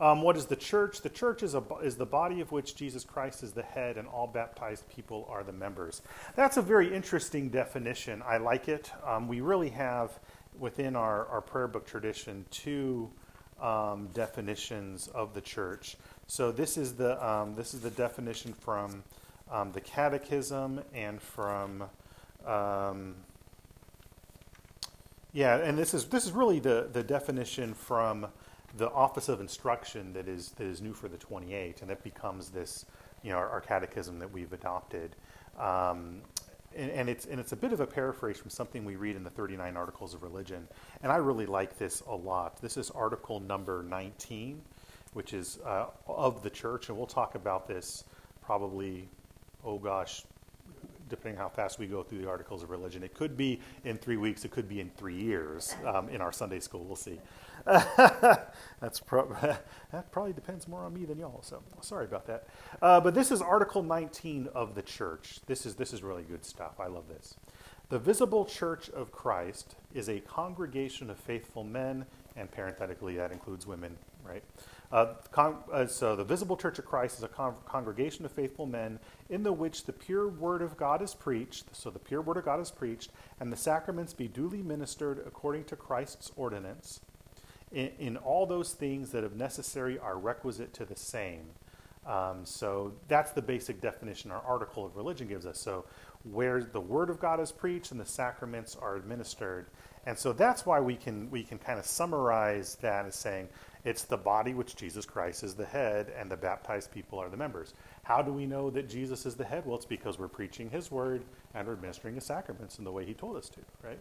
Um, 0.00 0.22
what 0.22 0.36
is 0.36 0.46
the 0.46 0.56
church? 0.56 1.02
The 1.02 1.08
church 1.08 1.42
is, 1.42 1.54
a, 1.54 1.62
is 1.82 1.96
the 1.96 2.06
body 2.06 2.40
of 2.40 2.50
which 2.52 2.74
Jesus 2.74 3.04
Christ 3.04 3.42
is 3.42 3.52
the 3.52 3.62
head, 3.62 3.96
and 3.96 4.08
all 4.08 4.26
baptized 4.26 4.88
people 4.88 5.26
are 5.30 5.44
the 5.44 5.52
members. 5.52 6.02
That's 6.34 6.56
a 6.56 6.62
very 6.62 6.92
interesting 6.92 7.48
definition. 7.48 8.22
I 8.26 8.38
like 8.38 8.68
it. 8.68 8.90
Um, 9.06 9.28
we 9.28 9.40
really 9.40 9.70
have, 9.70 10.18
within 10.58 10.96
our, 10.96 11.26
our 11.26 11.40
prayer 11.40 11.68
book 11.68 11.86
tradition, 11.86 12.44
two 12.50 13.10
um, 13.60 14.08
definitions 14.12 15.08
of 15.08 15.34
the 15.34 15.40
church. 15.40 15.96
So 16.26 16.50
this 16.50 16.76
is 16.76 16.94
the 16.94 17.24
um, 17.24 17.54
this 17.54 17.74
is 17.74 17.80
the 17.80 17.90
definition 17.90 18.52
from 18.52 19.04
um, 19.50 19.72
the 19.72 19.80
Catechism 19.80 20.82
and 20.94 21.20
from 21.20 21.84
um, 22.46 23.14
yeah, 25.32 25.56
and 25.56 25.78
this 25.78 25.94
is 25.94 26.06
this 26.06 26.24
is 26.24 26.32
really 26.32 26.60
the 26.60 26.88
the 26.92 27.02
definition 27.02 27.74
from 27.74 28.26
the 28.76 28.90
Office 28.90 29.28
of 29.28 29.40
Instruction 29.40 30.12
that 30.12 30.28
is 30.28 30.50
that 30.50 30.66
is 30.66 30.80
new 30.80 30.92
for 30.92 31.08
the 31.08 31.16
28, 31.16 31.80
and 31.82 31.90
that 31.90 32.02
becomes 32.02 32.50
this, 32.50 32.86
you 33.22 33.30
know, 33.30 33.36
our, 33.36 33.48
our 33.48 33.60
catechism 33.60 34.18
that 34.18 34.30
we've 34.32 34.52
adopted. 34.52 35.16
Um, 35.58 36.22
and, 36.76 36.90
and, 36.90 37.08
it's 37.08 37.26
and 37.26 37.38
it's 37.38 37.52
a 37.52 37.56
bit 37.56 37.72
of 37.72 37.78
a 37.78 37.86
paraphrase 37.86 38.36
from 38.36 38.50
something 38.50 38.84
we 38.84 38.96
read 38.96 39.14
in 39.14 39.22
the 39.22 39.30
39 39.30 39.76
Articles 39.76 40.12
of 40.12 40.22
Religion, 40.22 40.66
and 41.02 41.12
I 41.12 41.16
really 41.16 41.46
like 41.46 41.78
this 41.78 42.02
a 42.08 42.14
lot. 42.14 42.60
This 42.60 42.76
is 42.76 42.90
Article 42.90 43.38
number 43.38 43.84
19, 43.84 44.60
which 45.12 45.34
is 45.34 45.60
uh, 45.64 45.86
of 46.08 46.42
the 46.42 46.50
Church, 46.50 46.88
and 46.88 46.98
we'll 46.98 47.06
talk 47.06 47.36
about 47.36 47.68
this 47.68 48.04
probably, 48.42 49.08
oh 49.64 49.78
gosh, 49.78 50.24
depending 51.08 51.38
how 51.38 51.48
fast 51.48 51.78
we 51.78 51.86
go 51.86 52.02
through 52.02 52.18
the 52.18 52.28
Articles 52.28 52.62
of 52.62 52.70
Religion. 52.70 53.04
It 53.04 53.14
could 53.14 53.36
be 53.36 53.60
in 53.84 53.96
three 53.96 54.16
weeks, 54.16 54.44
it 54.44 54.50
could 54.50 54.68
be 54.68 54.80
in 54.80 54.90
three 54.96 55.16
years 55.16 55.76
um, 55.84 56.08
in 56.08 56.20
our 56.20 56.32
Sunday 56.32 56.60
school. 56.60 56.84
We'll 56.84 56.96
see. 56.96 57.20
That's 58.80 59.00
pro- 59.00 59.34
that 59.92 60.12
probably 60.12 60.34
depends 60.34 60.68
more 60.68 60.84
on 60.84 60.92
me 60.92 61.06
than 61.06 61.18
y'all. 61.18 61.42
So 61.42 61.62
sorry 61.80 62.04
about 62.04 62.26
that. 62.26 62.46
Uh, 62.82 63.00
but 63.00 63.14
this 63.14 63.30
is 63.30 63.40
Article 63.40 63.82
19 63.82 64.48
of 64.54 64.74
the 64.74 64.82
church. 64.82 65.40
This 65.46 65.64
is 65.64 65.74
this 65.76 65.92
is 65.94 66.02
really 66.02 66.24
good 66.24 66.44
stuff. 66.44 66.78
I 66.78 66.88
love 66.88 67.08
this. 67.08 67.36
The 67.88 67.98
visible 67.98 68.44
church 68.44 68.90
of 68.90 69.12
Christ 69.12 69.76
is 69.94 70.08
a 70.08 70.20
congregation 70.20 71.08
of 71.10 71.18
faithful 71.18 71.64
men, 71.64 72.04
and 72.36 72.50
parenthetically 72.50 73.16
that 73.16 73.32
includes 73.32 73.66
women, 73.66 73.96
right? 74.22 74.42
Uh, 74.92 75.14
con- 75.30 75.58
uh, 75.72 75.86
so 75.86 76.16
the 76.16 76.24
visible 76.24 76.56
church 76.56 76.78
of 76.78 76.84
Christ 76.84 77.18
is 77.18 77.24
a 77.24 77.28
con- 77.28 77.56
congregation 77.66 78.24
of 78.24 78.32
faithful 78.32 78.66
men 78.66 78.98
in 79.30 79.42
the 79.42 79.52
which 79.52 79.84
the 79.84 79.92
pure 79.92 80.28
word 80.28 80.60
of 80.60 80.76
God 80.76 81.00
is 81.02 81.14
preached. 81.14 81.74
So 81.74 81.90
the 81.90 81.98
pure 81.98 82.20
word 82.20 82.36
of 82.36 82.44
God 82.44 82.60
is 82.60 82.70
preached, 82.70 83.10
and 83.40 83.50
the 83.50 83.56
sacraments 83.56 84.12
be 84.12 84.28
duly 84.28 84.62
ministered 84.62 85.22
according 85.26 85.64
to 85.64 85.76
Christ's 85.76 86.30
ordinance. 86.36 87.00
In, 87.72 87.90
in 87.98 88.16
all 88.18 88.46
those 88.46 88.72
things 88.72 89.10
that, 89.10 89.24
if 89.24 89.32
necessary, 89.32 89.98
are 89.98 90.18
requisite 90.18 90.72
to 90.74 90.84
the 90.84 90.96
same. 90.96 91.46
Um, 92.06 92.44
so 92.44 92.92
that's 93.08 93.30
the 93.32 93.42
basic 93.42 93.80
definition 93.80 94.30
our 94.30 94.42
article 94.42 94.84
of 94.84 94.96
religion 94.96 95.26
gives 95.26 95.46
us. 95.46 95.58
So 95.58 95.86
where 96.24 96.62
the 96.62 96.80
word 96.80 97.10
of 97.10 97.20
God 97.20 97.40
is 97.40 97.52
preached 97.52 97.92
and 97.92 98.00
the 98.00 98.06
sacraments 98.06 98.76
are 98.76 98.96
administered. 98.96 99.66
And 100.06 100.18
so 100.18 100.32
that's 100.32 100.66
why 100.66 100.80
we 100.80 100.96
can 100.96 101.30
we 101.30 101.42
can 101.42 101.58
kind 101.58 101.78
of 101.78 101.86
summarize 101.86 102.76
that 102.76 103.06
as 103.06 103.14
saying 103.14 103.48
it's 103.84 104.04
the 104.04 104.16
body 104.16 104.54
which 104.54 104.76
Jesus 104.76 105.04
Christ 105.06 105.42
is 105.42 105.54
the 105.54 105.64
head 105.64 106.12
and 106.18 106.30
the 106.30 106.36
baptized 106.36 106.90
people 106.90 107.18
are 107.18 107.28
the 107.28 107.36
members. 107.36 107.74
How 108.02 108.20
do 108.22 108.32
we 108.32 108.46
know 108.46 108.70
that 108.70 108.88
Jesus 108.88 109.24
is 109.24 109.34
the 109.34 109.44
head? 109.44 109.64
Well, 109.64 109.76
it's 109.76 109.86
because 109.86 110.18
we're 110.18 110.28
preaching 110.28 110.70
his 110.70 110.90
word 110.90 111.22
and 111.54 111.66
we're 111.66 111.74
administering 111.74 112.14
the 112.14 112.20
sacraments 112.20 112.78
in 112.78 112.84
the 112.84 112.92
way 112.92 113.04
he 113.04 113.14
told 113.14 113.36
us 113.36 113.48
to, 113.50 113.60
right? 113.82 113.98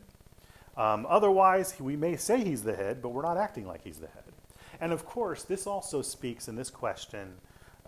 Um, 0.75 1.05
otherwise, 1.07 1.79
we 1.79 1.95
may 1.95 2.15
say 2.17 2.43
he's 2.43 2.63
the 2.63 2.75
head, 2.75 3.01
but 3.01 3.09
we're 3.09 3.21
not 3.21 3.37
acting 3.37 3.67
like 3.67 3.83
he's 3.83 3.97
the 3.97 4.07
head. 4.07 4.23
And 4.81 4.91
of 4.91 5.05
course, 5.05 5.43
this 5.43 5.67
also 5.67 6.01
speaks 6.01 6.47
in 6.47 6.55
this 6.55 6.69
question 6.69 7.33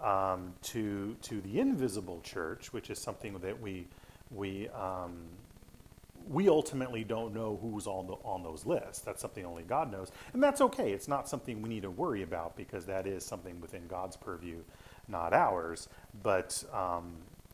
um, 0.01 0.53
to 0.63 1.15
to 1.23 1.41
the 1.41 1.59
invisible 1.59 2.21
church, 2.21 2.73
which 2.73 2.89
is 2.89 2.99
something 2.99 3.37
that 3.39 3.59
we 3.59 3.87
we 4.31 4.69
um, 4.69 5.13
we 6.27 6.49
ultimately 6.49 7.03
don't 7.03 7.33
know 7.33 7.59
who's 7.61 7.85
on 7.87 8.07
the, 8.07 8.13
on 8.23 8.43
those 8.43 8.65
lists. 8.65 8.99
That's 8.99 9.21
something 9.21 9.45
only 9.45 9.63
God 9.63 9.91
knows, 9.91 10.11
and 10.33 10.41
that's 10.41 10.61
okay. 10.61 10.91
It's 10.91 11.07
not 11.07 11.27
something 11.27 11.61
we 11.61 11.69
need 11.69 11.83
to 11.83 11.91
worry 11.91 12.23
about 12.23 12.55
because 12.55 12.85
that 12.85 13.07
is 13.07 13.25
something 13.25 13.59
within 13.61 13.87
God's 13.87 14.15
purview, 14.15 14.57
not 15.07 15.33
ours. 15.33 15.89
But 16.23 16.63
um, 16.73 17.13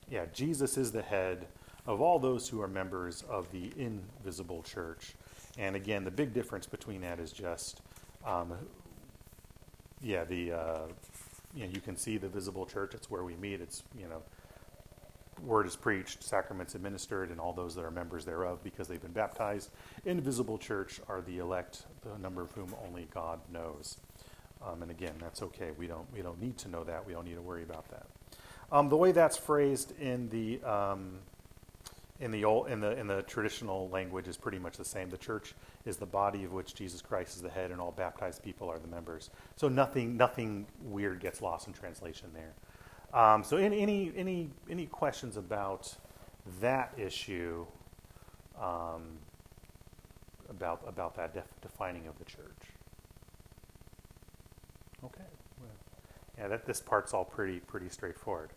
yeah, 0.10 0.26
Jesus 0.34 0.78
is 0.78 0.92
the 0.92 1.02
head 1.02 1.48
of 1.88 2.02
all 2.02 2.20
those 2.20 2.48
who 2.50 2.62
are 2.62 2.68
members 2.68 3.24
of 3.30 3.52
the 3.52 3.72
invisible 3.78 4.62
church. 4.62 5.14
And 5.58 5.76
again, 5.76 6.04
the 6.04 6.12
big 6.12 6.34
difference 6.34 6.66
between 6.66 7.02
that 7.02 7.20
is 7.20 7.32
just, 7.32 7.82
um, 8.26 8.54
yeah, 10.02 10.24
the 10.24 10.52
uh, 10.54 10.80
you 11.54 11.66
know 11.66 11.72
you 11.74 11.82
can 11.82 11.98
see 11.98 12.18
the 12.18 12.30
visible 12.30 12.66
church. 12.66 12.94
It's 12.94 13.10
where 13.10 13.24
we 13.24 13.36
meet. 13.36 13.62
It's 13.62 13.84
you 13.98 14.08
know 14.08 14.22
word 15.44 15.66
is 15.66 15.76
preached, 15.76 16.24
sacraments 16.24 16.76
administered, 16.76 17.32
and 17.32 17.40
all 17.40 17.54
those 17.54 17.76
that 17.76 17.84
are 17.84 17.92
members 17.92 18.26
thereof 18.26 18.64
because 18.64 18.88
they've 18.88 19.02
been 19.02 19.12
baptized. 19.12 19.72
Invisible 20.06 20.58
church 20.58 21.00
are 21.08 21.22
the 21.22 21.40
elect, 21.40 21.84
the 22.04 22.18
number 22.20 22.42
of 22.42 22.52
whom 22.52 22.76
only 22.86 23.08
God 23.14 23.40
knows. 23.52 23.98
Um, 24.66 24.82
and 24.84 24.92
again, 24.92 25.14
that's 25.20 25.42
okay. 25.42 25.72
We 25.78 25.88
don't 25.88 26.06
we 26.14 26.22
don't 26.22 26.42
need 26.42 26.58
to 26.60 26.70
know 26.70 26.84
that. 26.84 27.06
We 27.06 27.14
don't 27.14 27.26
need 27.26 27.36
to 27.36 27.42
worry 27.42 27.64
about 27.64 27.90
that. 27.90 28.06
Um, 28.72 28.90
the 28.90 28.98
way 28.98 29.12
that's 29.12 29.38
phrased 29.38 30.00
in 30.00 30.30
the 30.30 30.64
um, 30.64 31.20
in 32.22 32.32
the 32.32 32.46
old 32.46 32.70
in 32.70 32.80
the 32.80 32.98
in 32.98 33.08
the 33.08 33.24
traditional 33.24 33.90
language 33.90 34.28
is 34.28 34.38
pretty 34.38 34.60
much 34.60 34.78
the 34.78 34.86
same. 34.86 35.10
The 35.10 35.18
church 35.18 35.54
is 35.86 35.98
the 35.98 36.06
body 36.06 36.46
of 36.46 36.54
which 36.54 36.74
Jesus 36.74 37.02
Christ 37.02 37.36
is 37.36 37.42
the 37.42 37.50
head, 37.50 37.72
and 37.72 37.82
all 37.82 37.92
baptized 37.92 38.44
people 38.44 38.70
are 38.70 38.80
the 38.80 38.88
members. 38.88 39.30
So 39.56 39.68
nothing 39.68 40.16
nothing 40.16 40.68
weird 40.82 41.20
gets 41.20 41.42
lost 41.42 41.68
in 41.68 41.74
translation 41.74 42.30
there. 42.34 42.54
Um, 43.14 43.44
so 43.44 43.58
any, 43.58 43.82
any, 43.82 44.12
any, 44.16 44.50
any 44.70 44.86
questions 44.86 45.36
about 45.36 45.94
that 46.62 46.94
issue, 46.98 47.66
um, 48.60 49.18
about, 50.50 50.82
about 50.88 51.16
that 51.18 51.34
def- 51.34 51.62
defining 51.62 52.08
of 52.08 52.18
the 52.20 52.26
church? 52.26 52.62
Okay. 55.04 55.24
Yeah, 56.38 56.48
that, 56.48 56.66
this 56.66 56.80
part's 56.80 57.14
all 57.14 57.26
pretty, 57.26 57.60
pretty 57.60 57.90
straightforward. 57.90 58.52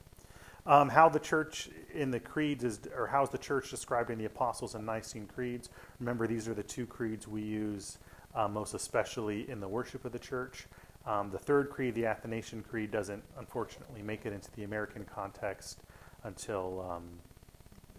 Um, 0.67 0.89
how 0.89 1.09
the 1.11 1.21
church 1.21 1.69
in 1.93 2.11
the 2.11 2.21
creeds 2.21 2.65
is, 2.65 2.81
or 2.97 3.07
how's 3.07 3.31
the 3.31 3.39
church 3.39 3.71
described 3.71 4.11
in 4.11 4.19
the 4.19 4.25
Apostles 4.25 4.75
and 4.75 4.87
Nicene 4.87 5.27
creeds? 5.27 5.69
Remember, 6.01 6.27
these 6.27 6.49
are 6.49 6.55
the 6.55 6.63
two 6.63 6.87
creeds 6.87 7.29
we 7.29 7.43
use 7.43 7.99
uh, 8.35 8.49
most 8.49 8.75
especially 8.75 9.49
in 9.49 9.61
the 9.61 9.69
worship 9.69 10.05
of 10.05 10.13
the 10.13 10.19
church. 10.19 10.67
Um, 11.07 11.31
the 11.31 11.39
third 11.39 11.71
creed, 11.71 11.95
the 11.95 12.07
Athanasian 12.07 12.63
Creed, 12.63 12.91
doesn't 12.91 13.23
unfortunately 13.39 14.03
make 14.03 14.27
it 14.27 14.33
into 14.33 14.51
the 14.53 14.65
American 14.65 15.05
context 15.05 15.81
until 16.25 16.81
um, 16.91 17.05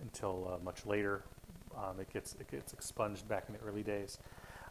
until 0.01 0.54
uh, 0.54 0.63
much 0.63 0.86
later. 0.86 1.23
Um, 1.78 1.99
it 1.99 2.12
gets 2.12 2.36
it 2.39 2.49
gets 2.49 2.73
expunged 2.73 3.28
back 3.28 3.45
in 3.47 3.54
the 3.54 3.60
early 3.62 3.84
days. 3.84 4.17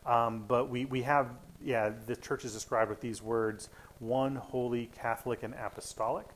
Um, 0.05 0.45
but 0.47 0.69
we, 0.69 0.85
we 0.85 1.03
have 1.03 1.29
yeah 1.63 1.93
the 2.07 2.17
church 2.17 2.45
is 2.45 2.53
described 2.53 2.91
with 2.91 3.01
these 3.01 3.23
words: 3.23 3.69
one 4.01 4.35
holy, 4.35 4.87
Catholic, 4.87 5.45
and 5.45 5.55
apostolic. 5.55 6.27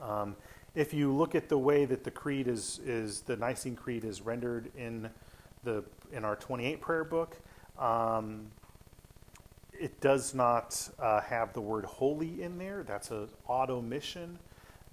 Um, 0.00 0.36
if 0.74 0.92
you 0.92 1.12
look 1.12 1.34
at 1.34 1.48
the 1.48 1.58
way 1.58 1.84
that 1.86 2.04
the 2.04 2.10
creed 2.10 2.48
is 2.48 2.80
is 2.84 3.20
the 3.22 3.36
Nicene 3.36 3.76
Creed 3.76 4.04
is 4.04 4.20
rendered 4.20 4.70
in 4.76 5.08
the 5.64 5.84
in 6.12 6.24
our 6.24 6.36
28 6.36 6.80
prayer 6.80 7.04
book. 7.04 7.36
Um, 7.78 8.50
it 9.78 10.00
does 10.00 10.34
not 10.34 10.88
uh, 10.98 11.20
have 11.20 11.52
the 11.52 11.60
word 11.60 11.84
holy 11.84 12.42
in 12.42 12.58
there. 12.58 12.82
That's 12.82 13.10
an 13.10 13.28
odd 13.48 13.70
omission 13.70 14.38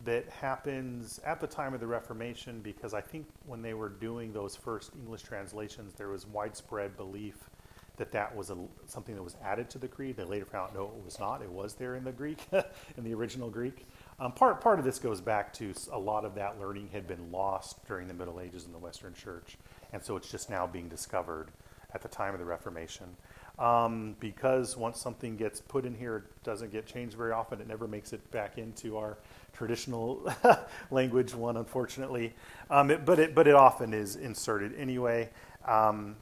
that 0.03 0.27
happens 0.29 1.19
at 1.25 1.39
the 1.39 1.47
time 1.47 1.73
of 1.73 1.79
the 1.79 1.87
Reformation 1.87 2.59
because 2.61 2.93
I 2.93 2.99
think 2.99 3.25
when 3.45 3.61
they 3.61 3.73
were 3.73 3.89
doing 3.89 4.33
those 4.33 4.55
first 4.55 4.91
English 4.95 5.21
translations, 5.21 5.93
there 5.93 6.09
was 6.09 6.27
widespread 6.27 6.97
belief 6.97 7.49
that 7.95 8.11
that 8.11 8.35
was 8.35 8.49
a, 8.49 8.57
something 8.87 9.15
that 9.15 9.23
was 9.23 9.37
added 9.43 9.69
to 9.69 9.77
the 9.77 9.87
creed. 9.87 10.17
They 10.17 10.23
later 10.23 10.45
found 10.45 10.71
out 10.71 10.75
no, 10.75 10.85
it 10.97 11.05
was 11.05 11.19
not. 11.19 11.41
It 11.41 11.49
was 11.49 11.75
there 11.75 11.95
in 11.95 12.03
the 12.03 12.11
Greek, 12.11 12.39
in 12.97 13.03
the 13.03 13.13
original 13.13 13.49
Greek. 13.49 13.85
Um, 14.23 14.31
part 14.31 14.61
part 14.61 14.79
of 14.79 14.85
this 14.85 14.99
goes 14.99 15.19
back 15.19 15.51
to 15.55 15.73
a 15.91 15.99
lot 15.99 16.23
of 16.23 16.35
that 16.35 16.57
learning 16.57 16.87
had 16.93 17.05
been 17.05 17.29
lost 17.29 17.85
during 17.85 18.07
the 18.07 18.13
Middle 18.13 18.39
Ages 18.39 18.63
in 18.65 18.71
the 18.71 18.77
Western 18.77 19.13
Church, 19.13 19.57
and 19.91 20.01
so 20.01 20.15
it's 20.15 20.31
just 20.31 20.49
now 20.49 20.65
being 20.65 20.87
discovered 20.87 21.49
at 21.93 22.01
the 22.01 22.07
time 22.07 22.33
of 22.33 22.39
the 22.39 22.45
Reformation. 22.45 23.17
Um, 23.59 24.15
because 24.21 24.77
once 24.77 24.97
something 24.97 25.35
gets 25.35 25.59
put 25.59 25.85
in 25.85 25.93
here, 25.93 26.17
it 26.17 26.43
doesn't 26.45 26.71
get 26.71 26.85
changed 26.85 27.17
very 27.17 27.33
often. 27.33 27.59
It 27.59 27.67
never 27.67 27.85
makes 27.85 28.13
it 28.13 28.31
back 28.31 28.57
into 28.57 28.97
our 28.97 29.17
traditional 29.51 30.25
language 30.89 31.35
one, 31.35 31.57
unfortunately. 31.57 32.33
Um, 32.69 32.91
it, 32.91 33.03
but 33.03 33.19
it 33.19 33.35
but 33.35 33.45
it 33.45 33.55
often 33.55 33.93
is 33.93 34.15
inserted 34.15 34.73
anyway. 34.77 35.31
Um, 35.67 36.15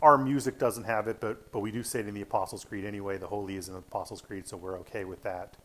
our 0.00 0.16
music 0.16 0.56
doesn't 0.60 0.84
have 0.84 1.08
it, 1.08 1.18
but 1.18 1.50
but 1.50 1.58
we 1.58 1.72
do 1.72 1.82
say 1.82 1.98
it 1.98 2.06
in 2.06 2.14
the 2.14 2.22
Apostles' 2.22 2.62
Creed 2.62 2.84
anyway. 2.84 3.18
The 3.18 3.26
Holy 3.26 3.56
is 3.56 3.66
in 3.66 3.74
the 3.74 3.80
Apostles' 3.80 4.20
Creed, 4.20 4.46
so 4.46 4.56
we're 4.56 4.78
okay 4.78 5.04
with 5.04 5.24
that. 5.24 5.56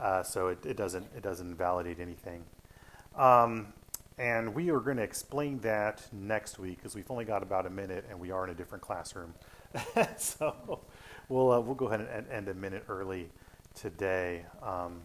Uh, 0.00 0.22
so 0.22 0.48
it, 0.48 0.64
it 0.64 0.76
doesn't 0.76 1.06
it 1.16 1.22
doesn't 1.22 1.50
invalidate 1.50 1.98
anything. 2.00 2.44
Um, 3.16 3.72
and 4.18 4.54
we 4.54 4.70
are 4.70 4.80
going 4.80 4.96
to 4.96 5.02
explain 5.02 5.60
that 5.60 6.02
next 6.12 6.58
week 6.58 6.76
because 6.76 6.94
we've 6.94 7.10
only 7.10 7.24
got 7.24 7.42
about 7.42 7.66
a 7.66 7.70
minute, 7.70 8.04
and 8.10 8.18
we 8.18 8.30
are 8.30 8.44
in 8.44 8.50
a 8.50 8.54
different 8.54 8.82
classroom. 8.82 9.32
so 10.16 10.80
we'll 11.28 11.52
uh, 11.52 11.60
we'll 11.60 11.74
go 11.74 11.86
ahead 11.86 12.00
and 12.00 12.26
end 12.28 12.48
a 12.48 12.54
minute 12.54 12.84
early 12.88 13.28
today, 13.74 14.44
um, 14.62 15.00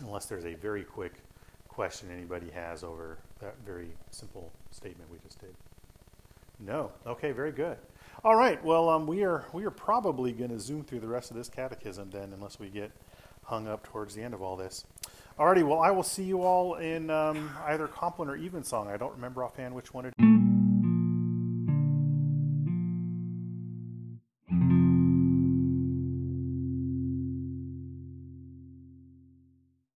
unless 0.00 0.26
there's 0.26 0.44
a 0.44 0.54
very 0.54 0.84
quick 0.84 1.14
question 1.68 2.10
anybody 2.10 2.50
has 2.50 2.82
over 2.82 3.18
that 3.40 3.54
very 3.66 3.88
simple 4.10 4.50
statement 4.70 5.10
we 5.10 5.18
just 5.18 5.38
did. 5.40 5.54
No. 6.58 6.90
Okay. 7.06 7.32
Very 7.32 7.52
good. 7.52 7.76
All 8.24 8.34
right. 8.34 8.62
Well, 8.64 8.88
um, 8.88 9.06
we 9.06 9.24
are 9.24 9.46
we 9.52 9.64
are 9.64 9.70
probably 9.70 10.32
going 10.32 10.50
to 10.50 10.58
zoom 10.58 10.84
through 10.84 11.00
the 11.00 11.08
rest 11.08 11.30
of 11.30 11.36
this 11.36 11.48
catechism 11.48 12.10
then, 12.10 12.32
unless 12.32 12.58
we 12.58 12.68
get 12.68 12.90
hung 13.46 13.66
up 13.66 13.82
towards 13.84 14.14
the 14.14 14.22
end 14.22 14.34
of 14.34 14.42
all 14.42 14.56
this. 14.56 14.84
Alrighty. 15.38 15.66
Well, 15.66 15.80
I 15.80 15.90
will 15.90 16.02
see 16.02 16.24
you 16.24 16.42
all 16.42 16.74
in 16.76 17.10
um, 17.10 17.50
either 17.66 17.86
Compline 17.88 18.28
or 18.28 18.36
Evensong. 18.36 18.88
I 18.88 18.96
don't 18.96 19.12
remember 19.12 19.44
offhand 19.44 19.74
which 19.74 19.92
one 19.94 20.06
it 20.06 20.14
is. 20.18 20.35